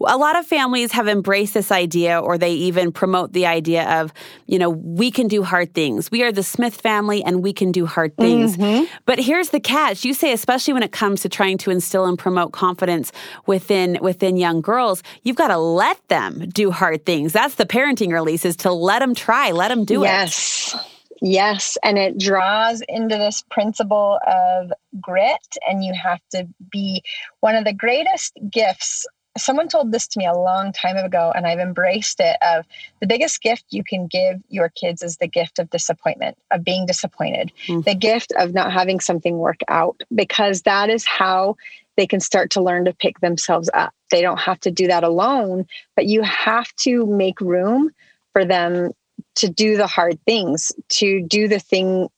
A 0.05 0.15
lot 0.17 0.37
of 0.37 0.45
families 0.45 0.91
have 0.91 1.07
embraced 1.07 1.55
this 1.55 1.71
idea 1.71 2.19
or 2.19 2.37
they 2.37 2.51
even 2.51 2.91
promote 2.91 3.33
the 3.33 3.47
idea 3.47 4.01
of, 4.01 4.13
you 4.45 4.59
know, 4.59 4.69
we 4.69 5.09
can 5.09 5.27
do 5.27 5.41
hard 5.41 5.73
things. 5.73 6.11
We 6.11 6.21
are 6.21 6.31
the 6.31 6.43
Smith 6.43 6.79
family 6.79 7.23
and 7.23 7.41
we 7.41 7.51
can 7.51 7.71
do 7.71 7.87
hard 7.87 8.15
things. 8.15 8.55
Mm-hmm. 8.55 8.85
But 9.05 9.17
here's 9.17 9.49
the 9.49 9.59
catch. 9.59 10.05
You 10.05 10.13
say 10.13 10.33
especially 10.33 10.73
when 10.73 10.83
it 10.83 10.91
comes 10.91 11.21
to 11.21 11.29
trying 11.29 11.57
to 11.59 11.71
instill 11.71 12.05
and 12.05 12.17
promote 12.19 12.51
confidence 12.51 13.11
within 13.47 13.97
within 14.01 14.37
young 14.37 14.61
girls, 14.61 15.01
you've 15.23 15.35
got 15.35 15.47
to 15.47 15.57
let 15.57 16.05
them 16.09 16.47
do 16.49 16.69
hard 16.69 17.05
things. 17.05 17.33
That's 17.33 17.55
the 17.55 17.65
parenting 17.65 18.13
release 18.13 18.45
is 18.45 18.55
to 18.57 18.71
let 18.71 18.99
them 18.99 19.15
try, 19.15 19.51
let 19.51 19.69
them 19.69 19.83
do 19.83 20.01
yes. 20.01 20.73
it. 20.73 20.77
Yes. 20.77 20.96
Yes, 21.21 21.77
and 21.83 21.97
it 21.97 22.17
draws 22.17 22.81
into 22.87 23.17
this 23.17 23.43
principle 23.49 24.19
of 24.27 24.71
grit, 25.01 25.57
and 25.67 25.83
you 25.83 25.93
have 25.93 26.21
to 26.31 26.47
be 26.71 27.03
one 27.39 27.55
of 27.55 27.65
the 27.65 27.73
greatest 27.73 28.37
gifts. 28.51 29.05
Someone 29.37 29.67
told 29.67 29.91
this 29.91 30.07
to 30.07 30.19
me 30.19 30.25
a 30.25 30.33
long 30.33 30.71
time 30.71 30.97
ago, 30.97 31.31
and 31.35 31.45
I've 31.45 31.59
embraced 31.59 32.19
it. 32.19 32.37
Of 32.41 32.65
the 33.01 33.07
biggest 33.07 33.41
gift 33.41 33.65
you 33.69 33.83
can 33.83 34.07
give 34.07 34.41
your 34.49 34.69
kids 34.69 35.01
is 35.01 35.17
the 35.17 35.27
gift 35.27 35.59
of 35.59 35.69
disappointment, 35.69 36.37
of 36.51 36.63
being 36.63 36.85
disappointed, 36.85 37.51
mm. 37.67 37.83
the 37.83 37.95
gift 37.95 38.31
of 38.37 38.53
not 38.53 38.71
having 38.71 38.99
something 38.99 39.37
work 39.37 39.61
out, 39.67 40.01
because 40.13 40.63
that 40.63 40.89
is 40.89 41.05
how 41.05 41.55
they 41.97 42.07
can 42.07 42.19
start 42.19 42.51
to 42.51 42.61
learn 42.61 42.85
to 42.85 42.93
pick 42.93 43.19
themselves 43.19 43.69
up. 43.73 43.93
They 44.11 44.21
don't 44.21 44.39
have 44.39 44.59
to 44.61 44.71
do 44.71 44.87
that 44.87 45.03
alone, 45.03 45.67
but 45.95 46.05
you 46.05 46.21
have 46.21 46.71
to 46.77 47.05
make 47.05 47.41
room 47.41 47.91
for 48.33 48.45
them 48.45 48.91
to 49.35 49.49
do 49.49 49.77
the 49.77 49.87
hard 49.87 50.19
things, 50.25 50.71
to 50.89 51.21
do 51.21 51.47
the 51.47 51.59
thing. 51.59 52.09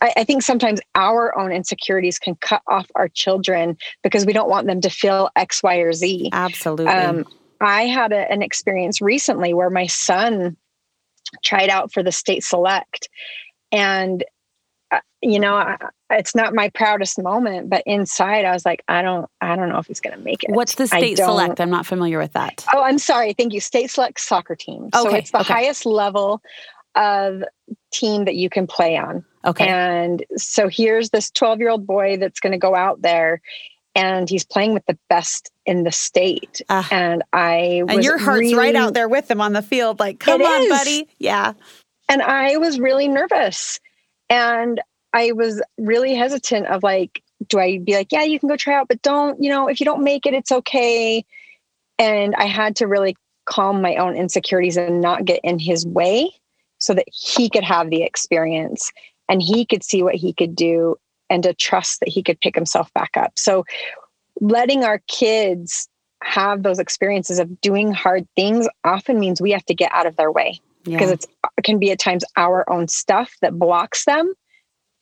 I, 0.00 0.12
I 0.18 0.24
think 0.24 0.42
sometimes 0.42 0.80
our 0.94 1.36
own 1.36 1.52
insecurities 1.52 2.18
can 2.18 2.36
cut 2.36 2.62
off 2.68 2.86
our 2.94 3.08
children 3.08 3.76
because 4.02 4.24
we 4.24 4.32
don't 4.32 4.48
want 4.48 4.66
them 4.66 4.80
to 4.80 4.90
feel 4.90 5.30
X, 5.36 5.62
Y, 5.62 5.76
or 5.76 5.92
Z. 5.92 6.30
Absolutely. 6.32 6.86
Um, 6.86 7.24
I 7.60 7.82
had 7.82 8.12
a, 8.12 8.30
an 8.30 8.42
experience 8.42 9.00
recently 9.00 9.54
where 9.54 9.70
my 9.70 9.86
son 9.86 10.56
tried 11.44 11.68
out 11.70 11.92
for 11.92 12.02
the 12.02 12.12
state 12.12 12.44
select 12.44 13.08
and 13.72 14.24
you 15.22 15.40
know 15.40 15.76
it's 16.10 16.34
not 16.34 16.54
my 16.54 16.68
proudest 16.70 17.20
moment 17.20 17.68
but 17.68 17.82
inside 17.86 18.44
i 18.44 18.52
was 18.52 18.64
like 18.64 18.82
i 18.88 19.02
don't 19.02 19.28
i 19.40 19.56
don't 19.56 19.68
know 19.68 19.78
if 19.78 19.86
he's 19.86 20.00
going 20.00 20.16
to 20.16 20.22
make 20.22 20.44
it 20.44 20.50
what's 20.50 20.76
the 20.76 20.86
state 20.86 21.16
select 21.16 21.60
i'm 21.60 21.70
not 21.70 21.86
familiar 21.86 22.18
with 22.18 22.32
that 22.32 22.64
oh 22.72 22.82
i'm 22.82 22.98
sorry 22.98 23.32
thank 23.32 23.52
you 23.52 23.60
state 23.60 23.90
select 23.90 24.20
soccer 24.20 24.54
team 24.54 24.88
okay. 24.94 25.02
so 25.02 25.14
it's 25.14 25.30
the 25.30 25.40
okay. 25.40 25.52
highest 25.52 25.86
level 25.86 26.40
of 26.94 27.42
team 27.92 28.24
that 28.24 28.36
you 28.36 28.48
can 28.48 28.66
play 28.66 28.96
on 28.96 29.24
okay 29.44 29.66
and 29.66 30.24
so 30.36 30.68
here's 30.68 31.10
this 31.10 31.30
12 31.30 31.58
year 31.58 31.70
old 31.70 31.86
boy 31.86 32.16
that's 32.16 32.40
going 32.40 32.52
to 32.52 32.58
go 32.58 32.74
out 32.74 33.02
there 33.02 33.40
and 33.96 34.28
he's 34.28 34.44
playing 34.44 34.74
with 34.74 34.84
the 34.84 34.98
best 35.08 35.50
in 35.64 35.82
the 35.84 35.90
state. 35.90 36.60
Uh, 36.68 36.82
and 36.90 37.24
I 37.32 37.82
and 37.88 38.04
your 38.04 38.18
heart's 38.18 38.40
really, 38.40 38.54
right 38.54 38.76
out 38.76 38.92
there 38.92 39.08
with 39.08 39.30
him 39.30 39.40
on 39.40 39.54
the 39.54 39.62
field, 39.62 39.98
like, 39.98 40.20
come 40.20 40.42
on, 40.42 40.62
is. 40.64 40.68
buddy. 40.68 41.08
Yeah. 41.18 41.54
And 42.10 42.20
I 42.20 42.58
was 42.58 42.78
really 42.78 43.08
nervous. 43.08 43.80
And 44.28 44.80
I 45.12 45.32
was 45.32 45.62
really 45.78 46.14
hesitant 46.14 46.66
of 46.66 46.82
like, 46.82 47.22
do 47.48 47.58
I 47.58 47.78
be 47.78 47.94
like, 47.94 48.12
yeah, 48.12 48.22
you 48.22 48.38
can 48.38 48.48
go 48.48 48.56
try 48.56 48.74
out, 48.74 48.88
but 48.88 49.02
don't, 49.02 49.42
you 49.42 49.50
know, 49.50 49.68
if 49.68 49.80
you 49.80 49.86
don't 49.86 50.02
make 50.02 50.26
it, 50.26 50.34
it's 50.34 50.52
okay. 50.52 51.24
And 51.98 52.34
I 52.34 52.44
had 52.44 52.76
to 52.76 52.86
really 52.86 53.16
calm 53.46 53.80
my 53.80 53.96
own 53.96 54.16
insecurities 54.16 54.76
and 54.76 55.00
not 55.00 55.24
get 55.24 55.40
in 55.44 55.58
his 55.58 55.86
way 55.86 56.30
so 56.78 56.92
that 56.94 57.06
he 57.12 57.48
could 57.48 57.64
have 57.64 57.90
the 57.90 58.02
experience 58.02 58.92
and 59.28 59.40
he 59.40 59.64
could 59.64 59.82
see 59.82 60.02
what 60.02 60.14
he 60.14 60.32
could 60.32 60.54
do 60.54 60.96
and 61.30 61.42
to 61.42 61.54
trust 61.54 62.00
that 62.00 62.08
he 62.08 62.22
could 62.22 62.40
pick 62.40 62.54
himself 62.54 62.92
back 62.92 63.10
up. 63.16 63.32
So 63.36 63.64
letting 64.40 64.84
our 64.84 65.00
kids 65.08 65.88
have 66.22 66.62
those 66.62 66.78
experiences 66.78 67.38
of 67.38 67.60
doing 67.60 67.92
hard 67.92 68.26
things 68.36 68.68
often 68.84 69.18
means 69.18 69.40
we 69.40 69.52
have 69.52 69.64
to 69.66 69.74
get 69.74 69.92
out 69.92 70.06
of 70.06 70.16
their 70.16 70.32
way 70.32 70.60
because 70.84 71.08
yeah. 71.08 71.14
it's 71.14 71.26
it 71.26 71.35
can 71.64 71.78
be 71.78 71.90
at 71.90 71.98
times 71.98 72.24
our 72.36 72.68
own 72.70 72.88
stuff 72.88 73.32
that 73.42 73.58
blocks 73.58 74.04
them 74.04 74.32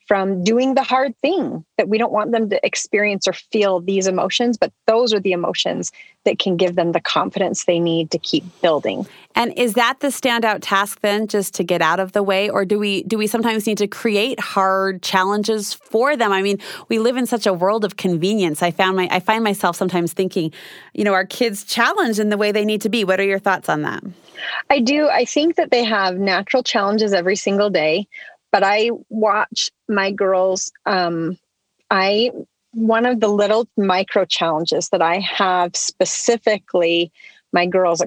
from 0.06 0.44
doing 0.44 0.74
the 0.74 0.82
hard 0.82 1.16
thing 1.18 1.64
that 1.78 1.88
we 1.88 1.98
don't 1.98 2.12
want 2.12 2.32
them 2.32 2.50
to 2.50 2.66
experience 2.66 3.26
or 3.26 3.32
feel 3.32 3.80
these 3.80 4.06
emotions 4.06 4.56
but 4.58 4.72
those 4.86 5.12
are 5.12 5.20
the 5.20 5.32
emotions 5.32 5.92
that 6.24 6.38
can 6.38 6.56
give 6.56 6.74
them 6.74 6.92
the 6.92 7.00
confidence 7.00 7.64
they 7.64 7.78
need 7.78 8.10
to 8.10 8.18
keep 8.18 8.44
building. 8.60 9.06
And 9.34 9.56
is 9.58 9.74
that 9.74 10.00
the 10.00 10.08
standout 10.08 10.58
task 10.62 11.00
then 11.00 11.26
just 11.26 11.54
to 11.54 11.64
get 11.64 11.82
out 11.82 12.00
of 12.00 12.12
the 12.12 12.22
way? 12.22 12.48
Or 12.48 12.64
do 12.64 12.78
we 12.78 13.02
do 13.04 13.18
we 13.18 13.26
sometimes 13.26 13.66
need 13.66 13.78
to 13.78 13.86
create 13.86 14.40
hard 14.40 15.02
challenges 15.02 15.74
for 15.74 16.16
them? 16.16 16.32
I 16.32 16.42
mean 16.42 16.58
we 16.88 16.98
live 16.98 17.16
in 17.16 17.26
such 17.26 17.46
a 17.46 17.52
world 17.52 17.84
of 17.84 17.96
convenience. 17.96 18.62
I 18.62 18.70
found 18.70 18.96
my 18.96 19.08
i 19.10 19.20
find 19.20 19.44
myself 19.44 19.76
sometimes 19.76 20.12
thinking 20.12 20.52
you 20.92 21.04
know 21.04 21.12
our 21.12 21.26
kids 21.26 21.64
challenged 21.64 22.18
in 22.18 22.28
the 22.28 22.38
way 22.38 22.52
they 22.52 22.64
need 22.64 22.80
to 22.82 22.88
be. 22.88 23.04
What 23.04 23.20
are 23.20 23.24
your 23.24 23.38
thoughts 23.38 23.68
on 23.68 23.82
that? 23.82 24.02
I 24.70 24.80
do. 24.80 25.08
I 25.08 25.24
think 25.24 25.56
that 25.56 25.70
they 25.70 25.84
have 25.84 26.16
natural 26.16 26.62
challenges 26.62 27.12
every 27.12 27.36
single 27.36 27.70
day 27.70 28.08
but 28.54 28.62
I 28.62 28.90
watch 29.08 29.68
my 29.88 30.12
girls. 30.12 30.70
Um, 30.86 31.36
I 31.90 32.30
one 32.70 33.04
of 33.04 33.18
the 33.18 33.26
little 33.26 33.66
micro 33.76 34.24
challenges 34.24 34.90
that 34.90 35.02
I 35.02 35.18
have 35.18 35.74
specifically 35.74 37.10
my 37.52 37.66
girls 37.66 38.00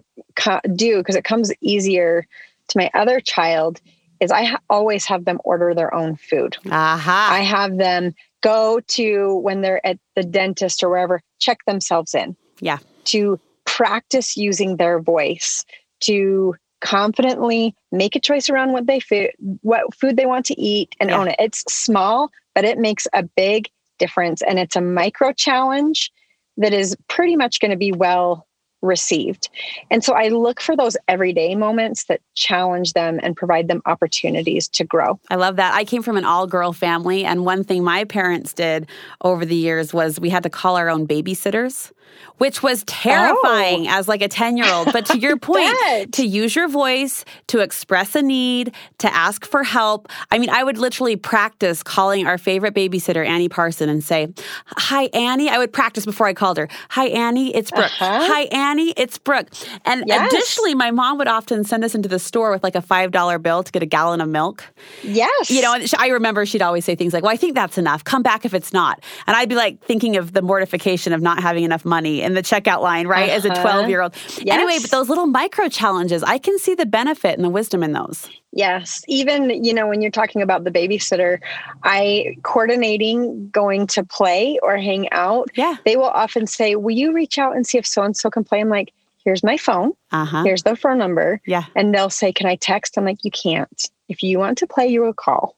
do 0.74 1.00
because 1.00 1.18
it 1.18 1.26
comes 1.26 1.52
easier 1.60 2.26
to 2.70 2.78
my 2.78 2.90
other 2.94 3.20
child 3.20 3.82
is 4.22 4.32
I 4.32 4.46
ha- 4.46 4.62
always 4.70 5.06
have 5.08 5.26
them 5.26 5.42
order 5.44 5.74
their 5.74 5.94
own 5.94 6.16
food. 6.16 6.56
Uh-huh. 6.66 7.12
I 7.12 7.40
have 7.42 7.76
them 7.76 8.16
go 8.40 8.80
to 8.80 9.36
when 9.36 9.60
they're 9.60 9.86
at 9.86 10.00
the 10.16 10.24
dentist 10.24 10.82
or 10.82 10.88
wherever, 10.90 11.22
check 11.40 11.58
themselves 11.68 12.16
in. 12.16 12.38
Yeah. 12.62 12.78
To 13.06 13.38
practice 13.66 14.38
using 14.38 14.78
their 14.78 15.02
voice, 15.02 15.66
to 16.04 16.56
confidently 16.88 17.76
make 17.92 18.16
a 18.16 18.20
choice 18.20 18.50
around 18.50 18.72
what 18.72 18.88
they 18.88 18.98
food 19.02 19.30
what 19.62 19.94
food 19.94 20.16
they 20.16 20.26
want 20.26 20.46
to 20.46 20.58
eat 20.60 20.96
and 21.02 21.10
yeah. 21.10 21.20
own 21.20 21.28
it. 21.28 21.36
It's 21.38 21.62
small 21.72 22.30
but 22.56 22.64
it 22.64 22.78
makes 22.78 23.08
a 23.12 23.24
big 23.24 23.68
difference 24.00 24.42
and 24.42 24.58
it's 24.58 24.78
a 24.78 24.82
micro 24.82 25.34
challenge 25.34 26.12
that 26.56 26.74
is 26.74 26.96
pretty 27.10 27.36
much 27.36 27.60
going 27.60 27.72
to 27.72 27.78
be 27.78 27.92
well 27.92 28.48
received. 28.82 29.50
And 29.92 30.02
so 30.02 30.14
i 30.14 30.30
look 30.30 30.62
for 30.62 30.78
those 30.78 30.96
everyday 31.10 31.56
moments 31.56 32.06
that 32.06 32.22
challenge 32.36 32.94
them 32.94 33.20
and 33.22 33.36
provide 33.36 33.68
them 33.68 33.82
opportunities 33.86 34.70
to 34.70 34.86
grow. 34.86 35.20
I 35.30 35.36
love 35.36 35.58
that. 35.58 35.74
I 35.74 35.84
came 35.84 36.04
from 36.04 36.16
an 36.16 36.24
all 36.24 36.48
girl 36.48 36.72
family 36.72 37.26
and 37.26 37.44
one 37.44 37.66
thing 37.66 37.84
my 37.84 38.06
parents 38.06 38.54
did 38.54 38.88
over 39.26 39.46
the 39.46 39.56
years 39.56 39.94
was 39.94 40.22
we 40.22 40.30
had 40.30 40.44
to 40.44 40.50
call 40.50 40.78
our 40.78 40.90
own 40.90 41.06
babysitters 41.06 41.92
which 42.38 42.62
was 42.62 42.84
terrifying 42.86 43.88
oh. 43.88 43.92
as 43.92 44.08
like 44.08 44.22
a 44.22 44.28
10 44.28 44.58
year 44.58 44.72
old. 44.72 44.92
But 44.94 45.06
to 45.08 45.20
your 45.20 45.38
point, 45.38 46.14
to 46.14 46.26
use 46.26 46.56
your 46.56 46.68
voice, 46.68 47.26
to 47.48 47.60
express 47.60 48.16
a 48.16 48.22
need, 48.22 48.74
to 49.00 49.14
ask 49.14 49.46
for 49.46 49.64
help. 49.64 50.08
I 50.32 50.38
mean, 50.38 50.50
I 50.50 50.64
would 50.64 50.78
literally 50.78 51.16
practice 51.16 51.84
calling 51.84 52.28
our 52.28 52.38
favorite 52.38 52.74
babysitter, 52.74 53.26
Annie 53.26 53.50
Parson, 53.50 53.90
and 53.90 54.04
say, 54.04 54.34
Hi, 54.68 55.06
Annie. 55.14 55.50
I 55.50 55.58
would 55.58 55.74
practice 55.74 56.06
before 56.06 56.28
I 56.28 56.34
called 56.34 56.58
her. 56.58 56.68
Hi, 56.90 57.08
Annie, 57.08 57.56
it's 57.56 57.72
Brooke. 57.72 57.86
Uh-huh. 58.02 58.28
Hi, 58.28 58.44
Annie, 58.44 58.94
it's 58.98 59.18
Brooke. 59.18 59.50
And 59.86 60.04
yes. 60.06 60.32
additionally, 60.32 60.76
my 60.76 60.92
mom 60.92 61.18
would 61.18 61.28
often 61.28 61.64
send 61.64 61.84
us 61.84 61.96
into 61.96 62.10
the 62.10 62.20
store 62.20 62.52
with 62.52 62.64
like 62.64 62.76
a 62.76 62.82
$5 62.82 63.42
bill 63.42 63.64
to 63.64 63.72
get 63.72 63.84
a 63.84 63.86
gallon 63.86 64.22
of 64.22 64.30
milk. 64.30 64.64
Yes. 65.04 65.50
You 65.50 65.62
know, 65.62 65.78
I 65.98 66.08
remember 66.08 66.46
she'd 66.46 66.62
always 66.62 66.86
say 66.86 66.96
things 66.96 67.14
like, 67.14 67.24
Well, 67.24 67.34
I 67.34 67.38
think 67.38 67.56
that's 67.56 67.78
enough. 67.78 68.04
Come 68.04 68.22
back 68.22 68.46
if 68.46 68.54
it's 68.54 68.74
not. 68.74 69.04
And 69.26 69.36
I'd 69.36 69.50
be 69.50 69.56
like 69.56 69.82
thinking 69.84 70.18
of 70.18 70.34
the 70.34 70.42
mortification 70.42 71.14
of 71.14 71.22
not 71.22 71.42
having 71.42 71.64
enough 71.64 71.86
money 71.86 71.97
in 72.06 72.34
the 72.34 72.44
checkout 72.44 72.82
line, 72.82 73.08
right? 73.08 73.30
Uh-huh. 73.30 73.38
As 73.38 73.46
a 73.46 73.52
uh-huh. 73.52 73.62
12 73.62 73.90
year 73.90 74.02
old. 74.02 74.16
Yes. 74.42 74.56
Anyway, 74.56 74.78
but 74.82 74.92
those 74.92 75.10
little 75.10 75.26
micro 75.26 75.70
challenges, 75.70 76.24
I 76.24 76.38
can 76.38 76.58
see 76.60 76.76
the 76.76 76.86
benefit 76.86 77.36
and 77.36 77.44
the 77.44 77.50
wisdom 77.50 77.84
in 77.84 77.94
those. 77.94 78.30
Yes. 78.52 79.04
Even, 79.08 79.64
you 79.64 79.74
know, 79.74 79.88
when 79.88 80.02
you're 80.02 80.12
talking 80.12 80.42
about 80.42 80.64
the 80.64 80.72
babysitter, 80.72 81.40
I 81.84 82.38
coordinating 82.44 83.50
going 83.50 83.88
to 83.88 84.04
play 84.04 84.60
or 84.64 84.78
hang 84.78 85.10
out. 85.12 85.50
Yeah. 85.56 85.76
They 85.86 85.96
will 85.96 86.06
often 86.06 86.48
say, 86.48 86.76
Will 86.76 86.96
you 86.96 87.14
reach 87.14 87.38
out 87.38 87.56
and 87.56 87.68
see 87.68 87.78
if 87.78 87.86
so 87.86 88.04
and 88.04 88.16
so 88.16 88.30
can 88.30 88.44
play? 88.44 88.62
I'm 88.62 88.70
like, 88.70 88.94
Here's 89.24 89.44
my 89.44 89.58
phone. 89.58 89.92
Uh-huh. 90.12 90.44
Here's 90.44 90.64
the 90.64 90.76
phone 90.76 90.98
number. 90.98 91.42
Yeah. 91.46 91.66
And 91.76 91.94
they'll 91.94 92.10
say, 92.10 92.32
Can 92.32 92.48
I 92.48 92.56
text? 92.56 92.98
I'm 92.98 93.06
like, 93.06 93.24
You 93.24 93.32
can't. 93.32 93.90
If 94.10 94.24
you 94.24 94.40
want 94.40 94.58
to 94.60 94.68
play, 94.68 94.88
you 94.88 95.02
will 95.02 95.14
call. 95.14 95.56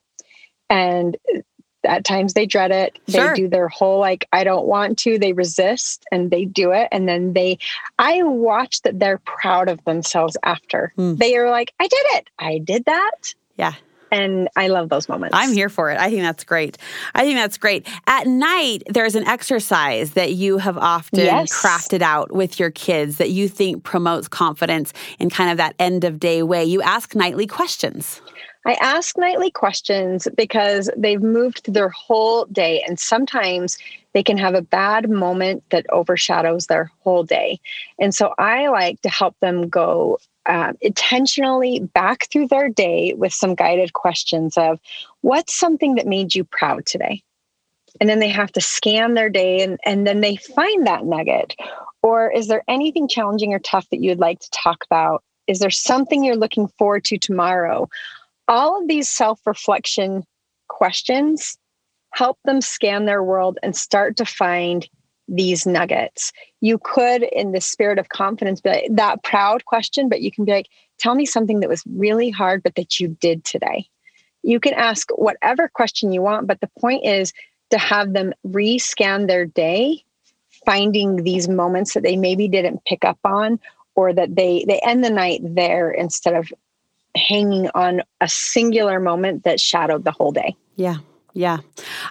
And 0.68 1.16
at 1.84 2.04
times 2.04 2.34
they 2.34 2.46
dread 2.46 2.70
it. 2.70 2.98
Sure. 3.08 3.28
They 3.28 3.42
do 3.42 3.48
their 3.48 3.68
whole 3.68 4.00
like 4.00 4.28
I 4.32 4.44
don't 4.44 4.66
want 4.66 4.98
to. 5.00 5.18
They 5.18 5.32
resist 5.32 6.04
and 6.12 6.30
they 6.30 6.44
do 6.44 6.72
it 6.72 6.88
and 6.92 7.08
then 7.08 7.32
they 7.32 7.58
I 7.98 8.22
watch 8.22 8.82
that 8.82 8.98
they're 8.98 9.18
proud 9.18 9.68
of 9.68 9.82
themselves 9.84 10.36
after. 10.42 10.92
Mm. 10.98 11.18
They 11.18 11.36
are 11.36 11.50
like 11.50 11.72
I 11.80 11.86
did 11.86 12.06
it. 12.12 12.28
I 12.38 12.58
did 12.58 12.84
that. 12.86 13.34
Yeah. 13.56 13.74
And 14.12 14.48
I 14.56 14.66
love 14.66 14.88
those 14.88 15.08
moments. 15.08 15.36
I'm 15.36 15.52
here 15.52 15.68
for 15.68 15.90
it. 15.90 15.98
I 15.98 16.10
think 16.10 16.22
that's 16.22 16.42
great. 16.42 16.78
I 17.14 17.22
think 17.22 17.36
that's 17.36 17.56
great. 17.56 17.86
At 18.08 18.26
night, 18.26 18.82
there's 18.88 19.14
an 19.14 19.24
exercise 19.24 20.12
that 20.12 20.32
you 20.32 20.58
have 20.58 20.76
often 20.76 21.20
yes. 21.20 21.52
crafted 21.52 22.02
out 22.02 22.32
with 22.32 22.58
your 22.58 22.72
kids 22.72 23.18
that 23.18 23.30
you 23.30 23.48
think 23.48 23.84
promotes 23.84 24.26
confidence 24.26 24.92
in 25.20 25.30
kind 25.30 25.52
of 25.52 25.58
that 25.58 25.76
end 25.78 26.02
of 26.02 26.18
day 26.18 26.42
way. 26.42 26.64
You 26.64 26.82
ask 26.82 27.14
nightly 27.14 27.46
questions. 27.46 28.20
I 28.66 28.74
ask 28.74 29.16
nightly 29.16 29.50
questions 29.50 30.28
because 30.36 30.90
they've 30.96 31.22
moved 31.22 31.62
through 31.64 31.74
their 31.74 31.88
whole 31.88 32.44
day, 32.46 32.82
and 32.86 32.98
sometimes 32.98 33.78
they 34.12 34.22
can 34.22 34.36
have 34.36 34.54
a 34.54 34.62
bad 34.62 35.08
moment 35.08 35.62
that 35.70 35.86
overshadows 35.90 36.66
their 36.66 36.90
whole 37.00 37.22
day. 37.22 37.58
And 37.98 38.14
so 38.14 38.34
I 38.38 38.68
like 38.68 39.00
to 39.02 39.08
help 39.08 39.34
them 39.40 39.68
go 39.68 40.18
uh, 40.46 40.72
intentionally 40.80 41.80
back 41.80 42.28
through 42.30 42.48
their 42.48 42.68
day 42.68 43.14
with 43.14 43.32
some 43.32 43.54
guided 43.54 43.92
questions 43.92 44.56
of 44.56 44.80
what's 45.20 45.58
something 45.58 45.94
that 45.94 46.06
made 46.06 46.34
you 46.34 46.44
proud 46.44 46.86
today? 46.86 47.22
And 48.00 48.08
then 48.08 48.20
they 48.20 48.28
have 48.28 48.52
to 48.52 48.60
scan 48.60 49.14
their 49.14 49.28
day 49.28 49.62
and, 49.62 49.78
and 49.84 50.06
then 50.06 50.20
they 50.20 50.36
find 50.36 50.86
that 50.86 51.04
nugget. 51.04 51.54
Or 52.02 52.30
is 52.30 52.48
there 52.48 52.64
anything 52.68 53.08
challenging 53.08 53.52
or 53.52 53.58
tough 53.58 53.88
that 53.90 54.02
you'd 54.02 54.18
like 54.18 54.40
to 54.40 54.50
talk 54.50 54.84
about? 54.84 55.22
Is 55.46 55.58
there 55.58 55.70
something 55.70 56.24
you're 56.24 56.36
looking 56.36 56.68
forward 56.78 57.04
to 57.06 57.18
tomorrow? 57.18 57.88
All 58.50 58.82
of 58.82 58.88
these 58.88 59.08
self 59.08 59.40
reflection 59.46 60.24
questions 60.68 61.56
help 62.12 62.36
them 62.44 62.60
scan 62.60 63.06
their 63.06 63.22
world 63.22 63.58
and 63.62 63.74
start 63.74 64.16
to 64.16 64.24
find 64.24 64.88
these 65.28 65.64
nuggets. 65.64 66.32
You 66.60 66.78
could, 66.82 67.22
in 67.22 67.52
the 67.52 67.60
spirit 67.60 68.00
of 68.00 68.08
confidence, 68.08 68.60
be 68.60 68.70
like, 68.70 68.88
that 68.90 69.22
proud 69.22 69.64
question, 69.64 70.08
but 70.08 70.20
you 70.20 70.32
can 70.32 70.44
be 70.44 70.50
like, 70.50 70.68
tell 70.98 71.14
me 71.14 71.24
something 71.24 71.60
that 71.60 71.68
was 71.68 71.84
really 71.86 72.30
hard, 72.30 72.64
but 72.64 72.74
that 72.74 72.98
you 72.98 73.16
did 73.20 73.44
today. 73.44 73.86
You 74.42 74.58
can 74.58 74.74
ask 74.74 75.08
whatever 75.10 75.68
question 75.68 76.12
you 76.12 76.20
want, 76.20 76.48
but 76.48 76.60
the 76.60 76.70
point 76.80 77.06
is 77.06 77.32
to 77.70 77.78
have 77.78 78.12
them 78.12 78.32
rescan 78.44 79.28
their 79.28 79.46
day, 79.46 80.02
finding 80.66 81.22
these 81.22 81.48
moments 81.48 81.94
that 81.94 82.02
they 82.02 82.16
maybe 82.16 82.48
didn't 82.48 82.84
pick 82.84 83.04
up 83.04 83.18
on 83.24 83.60
or 83.94 84.12
that 84.12 84.34
they 84.34 84.64
they 84.66 84.80
end 84.80 85.04
the 85.04 85.10
night 85.10 85.40
there 85.44 85.92
instead 85.92 86.34
of 86.34 86.52
hanging 87.16 87.70
on 87.74 88.02
a 88.20 88.28
singular 88.28 89.00
moment 89.00 89.44
that 89.44 89.60
shadowed 89.60 90.04
the 90.04 90.12
whole 90.12 90.32
day. 90.32 90.56
Yeah. 90.76 90.96
Yeah. 91.32 91.58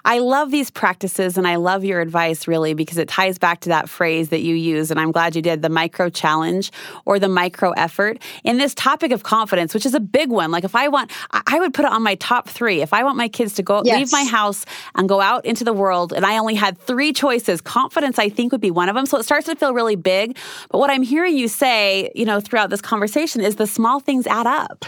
I 0.04 0.18
love 0.18 0.50
these 0.50 0.70
practices 0.70 1.36
and 1.36 1.46
I 1.46 1.56
love 1.56 1.84
your 1.84 2.00
advice 2.00 2.48
really 2.48 2.74
because 2.74 2.98
it 2.98 3.08
ties 3.08 3.38
back 3.38 3.60
to 3.60 3.68
that 3.68 3.88
phrase 3.88 4.30
that 4.30 4.40
you 4.40 4.54
use. 4.54 4.90
And 4.90 4.98
I'm 4.98 5.12
glad 5.12 5.36
you 5.36 5.42
did 5.42 5.62
the 5.62 5.68
micro 5.68 6.08
challenge 6.08 6.72
or 7.04 7.18
the 7.18 7.28
micro 7.28 7.70
effort 7.72 8.18
in 8.44 8.58
this 8.58 8.74
topic 8.74 9.12
of 9.12 9.22
confidence, 9.22 9.74
which 9.74 9.84
is 9.84 9.94
a 9.94 10.00
big 10.00 10.30
one. 10.30 10.50
Like 10.50 10.64
if 10.64 10.74
I 10.74 10.88
want, 10.88 11.10
I 11.32 11.60
would 11.60 11.74
put 11.74 11.84
it 11.84 11.92
on 11.92 12.02
my 12.02 12.14
top 12.16 12.48
three. 12.48 12.80
If 12.80 12.92
I 12.92 13.04
want 13.04 13.16
my 13.16 13.28
kids 13.28 13.54
to 13.54 13.62
go 13.62 13.82
yes. 13.84 13.98
leave 13.98 14.12
my 14.12 14.24
house 14.24 14.64
and 14.94 15.08
go 15.08 15.20
out 15.20 15.44
into 15.44 15.64
the 15.64 15.72
world 15.72 16.12
and 16.12 16.24
I 16.24 16.38
only 16.38 16.54
had 16.54 16.78
three 16.78 17.12
choices, 17.12 17.60
confidence 17.60 18.18
I 18.18 18.28
think 18.28 18.52
would 18.52 18.60
be 18.60 18.70
one 18.70 18.88
of 18.88 18.94
them. 18.94 19.06
So 19.06 19.18
it 19.18 19.24
starts 19.24 19.46
to 19.46 19.56
feel 19.56 19.74
really 19.74 19.96
big. 19.96 20.36
But 20.70 20.78
what 20.78 20.90
I'm 20.90 21.02
hearing 21.02 21.36
you 21.36 21.48
say, 21.48 22.10
you 22.14 22.24
know, 22.24 22.40
throughout 22.40 22.70
this 22.70 22.80
conversation 22.80 23.40
is 23.40 23.56
the 23.56 23.66
small 23.66 24.00
things 24.00 24.26
add 24.26 24.46
up 24.46 24.84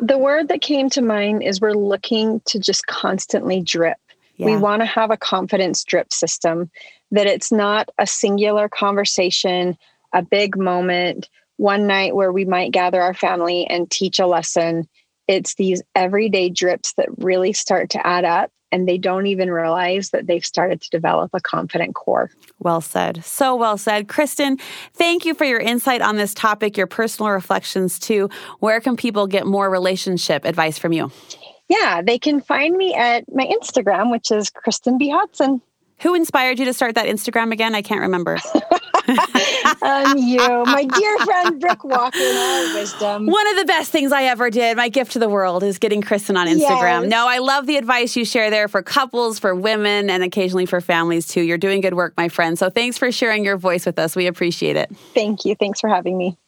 the 0.00 0.18
word 0.18 0.48
that 0.48 0.60
came 0.60 0.90
to 0.90 1.02
mind 1.02 1.42
is 1.42 1.60
we're 1.60 1.72
looking 1.72 2.40
to 2.46 2.58
just 2.58 2.86
constantly 2.86 3.60
drip. 3.60 3.96
Yeah. 4.36 4.46
We 4.46 4.56
want 4.56 4.82
to 4.82 4.86
have 4.86 5.10
a 5.10 5.16
confidence 5.16 5.84
drip 5.84 6.12
system 6.12 6.70
that 7.10 7.26
it's 7.26 7.52
not 7.52 7.90
a 7.98 8.06
singular 8.06 8.68
conversation, 8.68 9.76
a 10.12 10.22
big 10.22 10.56
moment, 10.56 11.28
one 11.56 11.86
night 11.86 12.14
where 12.16 12.32
we 12.32 12.44
might 12.44 12.72
gather 12.72 13.00
our 13.00 13.14
family 13.14 13.66
and 13.66 13.90
teach 13.90 14.18
a 14.18 14.26
lesson. 14.26 14.88
It's 15.28 15.54
these 15.54 15.82
everyday 15.94 16.50
drips 16.50 16.94
that 16.94 17.08
really 17.18 17.52
start 17.52 17.90
to 17.90 18.06
add 18.06 18.24
up 18.24 18.50
and 18.72 18.88
they 18.88 18.98
don't 18.98 19.26
even 19.26 19.50
realize 19.50 20.10
that 20.10 20.26
they've 20.26 20.44
started 20.44 20.80
to 20.80 20.90
develop 20.90 21.30
a 21.34 21.40
confident 21.40 21.94
core. 21.94 22.30
Well 22.58 22.80
said. 22.80 23.22
So 23.24 23.54
well 23.54 23.76
said. 23.76 24.08
Kristen, 24.08 24.58
thank 24.94 25.24
you 25.26 25.34
for 25.34 25.44
your 25.44 25.60
insight 25.60 26.00
on 26.00 26.16
this 26.16 26.32
topic, 26.34 26.76
your 26.76 26.86
personal 26.86 27.30
reflections 27.30 27.98
too. 27.98 28.30
Where 28.60 28.80
can 28.80 28.96
people 28.96 29.26
get 29.26 29.46
more 29.46 29.70
relationship 29.70 30.44
advice 30.44 30.78
from 30.78 30.92
you? 30.92 31.12
Yeah, 31.68 32.02
they 32.02 32.18
can 32.18 32.40
find 32.40 32.76
me 32.76 32.94
at 32.94 33.24
my 33.32 33.46
Instagram, 33.46 34.10
which 34.10 34.30
is 34.30 34.50
Kristen 34.50 34.98
B. 34.98 35.10
Hodson. 35.10 35.60
Who 36.00 36.14
inspired 36.14 36.58
you 36.58 36.64
to 36.64 36.74
start 36.74 36.96
that 36.96 37.06
Instagram 37.06 37.52
again? 37.52 37.74
I 37.74 37.82
can't 37.82 38.00
remember. 38.00 38.38
um, 39.82 40.16
you, 40.18 40.38
my 40.38 40.84
dear 40.84 41.18
friend 41.18 41.60
Brooke 41.60 41.84
Walker, 41.84 42.18
in 42.18 42.36
all 42.36 42.74
wisdom. 42.74 43.26
One 43.26 43.46
of 43.48 43.56
the 43.56 43.64
best 43.64 43.90
things 43.90 44.12
I 44.12 44.24
ever 44.24 44.50
did, 44.50 44.76
my 44.76 44.88
gift 44.88 45.12
to 45.12 45.18
the 45.18 45.28
world, 45.28 45.62
is 45.62 45.78
getting 45.78 46.02
Kristen 46.02 46.36
on 46.36 46.46
Instagram. 46.46 47.02
Yes. 47.02 47.10
No, 47.10 47.28
I 47.28 47.38
love 47.38 47.66
the 47.66 47.76
advice 47.76 48.16
you 48.16 48.24
share 48.24 48.50
there 48.50 48.68
for 48.68 48.82
couples, 48.82 49.38
for 49.38 49.54
women, 49.54 50.10
and 50.10 50.22
occasionally 50.22 50.66
for 50.66 50.80
families 50.80 51.26
too. 51.26 51.42
You're 51.42 51.58
doing 51.58 51.80
good 51.80 51.94
work, 51.94 52.14
my 52.16 52.28
friend. 52.28 52.58
So 52.58 52.70
thanks 52.70 52.98
for 52.98 53.12
sharing 53.12 53.44
your 53.44 53.56
voice 53.56 53.86
with 53.86 53.98
us. 53.98 54.16
We 54.16 54.26
appreciate 54.26 54.76
it. 54.76 54.94
Thank 55.14 55.44
you. 55.44 55.54
Thanks 55.54 55.80
for 55.80 55.88
having 55.88 56.16
me. 56.16 56.38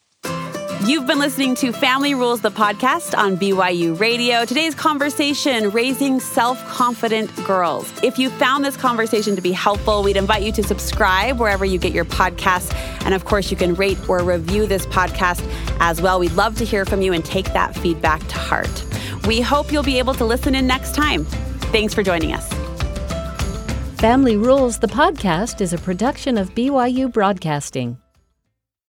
You've 0.87 1.07
been 1.07 1.19
listening 1.19 1.55
to 1.57 1.73
Family 1.73 2.15
Rules, 2.15 2.43
the 2.43 2.51
podcast 2.51 3.17
on 3.17 3.39
BYU 3.39 3.99
Radio. 3.99 4.45
Today's 4.45 4.75
conversation 4.75 5.71
raising 5.71 6.21
self 6.21 6.63
confident 6.69 7.35
girls. 7.47 7.91
If 8.03 8.19
you 8.19 8.29
found 8.29 8.67
this 8.67 8.77
conversation 8.77 9.35
to 9.35 9.41
be 9.41 9.53
helpful, 9.53 10.03
we'd 10.03 10.19
invite 10.19 10.43
you 10.43 10.53
to 10.53 10.63
subscribe 10.63 11.41
wherever 11.41 11.65
you 11.65 11.79
get 11.79 11.95
your 11.95 12.05
podcasts. 12.05 12.71
And 13.07 13.15
of 13.15 13.25
course, 13.25 13.51
you 13.51 13.57
can 13.57 13.75
rate 13.77 13.97
or 14.11 14.23
review 14.23 14.67
this 14.67 14.85
podcast 14.85 15.43
as 15.81 16.03
well. 16.03 16.19
We'd 16.19 16.33
love 16.33 16.55
to 16.57 16.67
hear 16.67 16.85
from 16.85 17.01
you 17.01 17.15
and 17.15 17.25
take 17.25 17.47
that 17.55 17.75
feedback 17.75 18.21
to 18.29 18.37
heart. 18.37 18.85
We 19.27 19.41
hope 19.41 19.73
you'll 19.73 19.85
be 19.85 19.99
able 19.99 20.13
to 20.13 20.25
listen 20.27 20.55
in 20.55 20.67
next 20.67 20.95
time. 20.95 21.25
Thanks 21.73 21.95
for 21.95 22.03
joining 22.03 22.35
us. 22.35 22.47
Family 23.99 24.37
Rules, 24.37 24.81
the 24.81 24.89
podcast, 24.89 25.63
is 25.63 25.73
a 25.73 25.79
production 25.79 26.37
of 26.37 26.55
BYU 26.55 27.11
Broadcasting. 27.11 27.97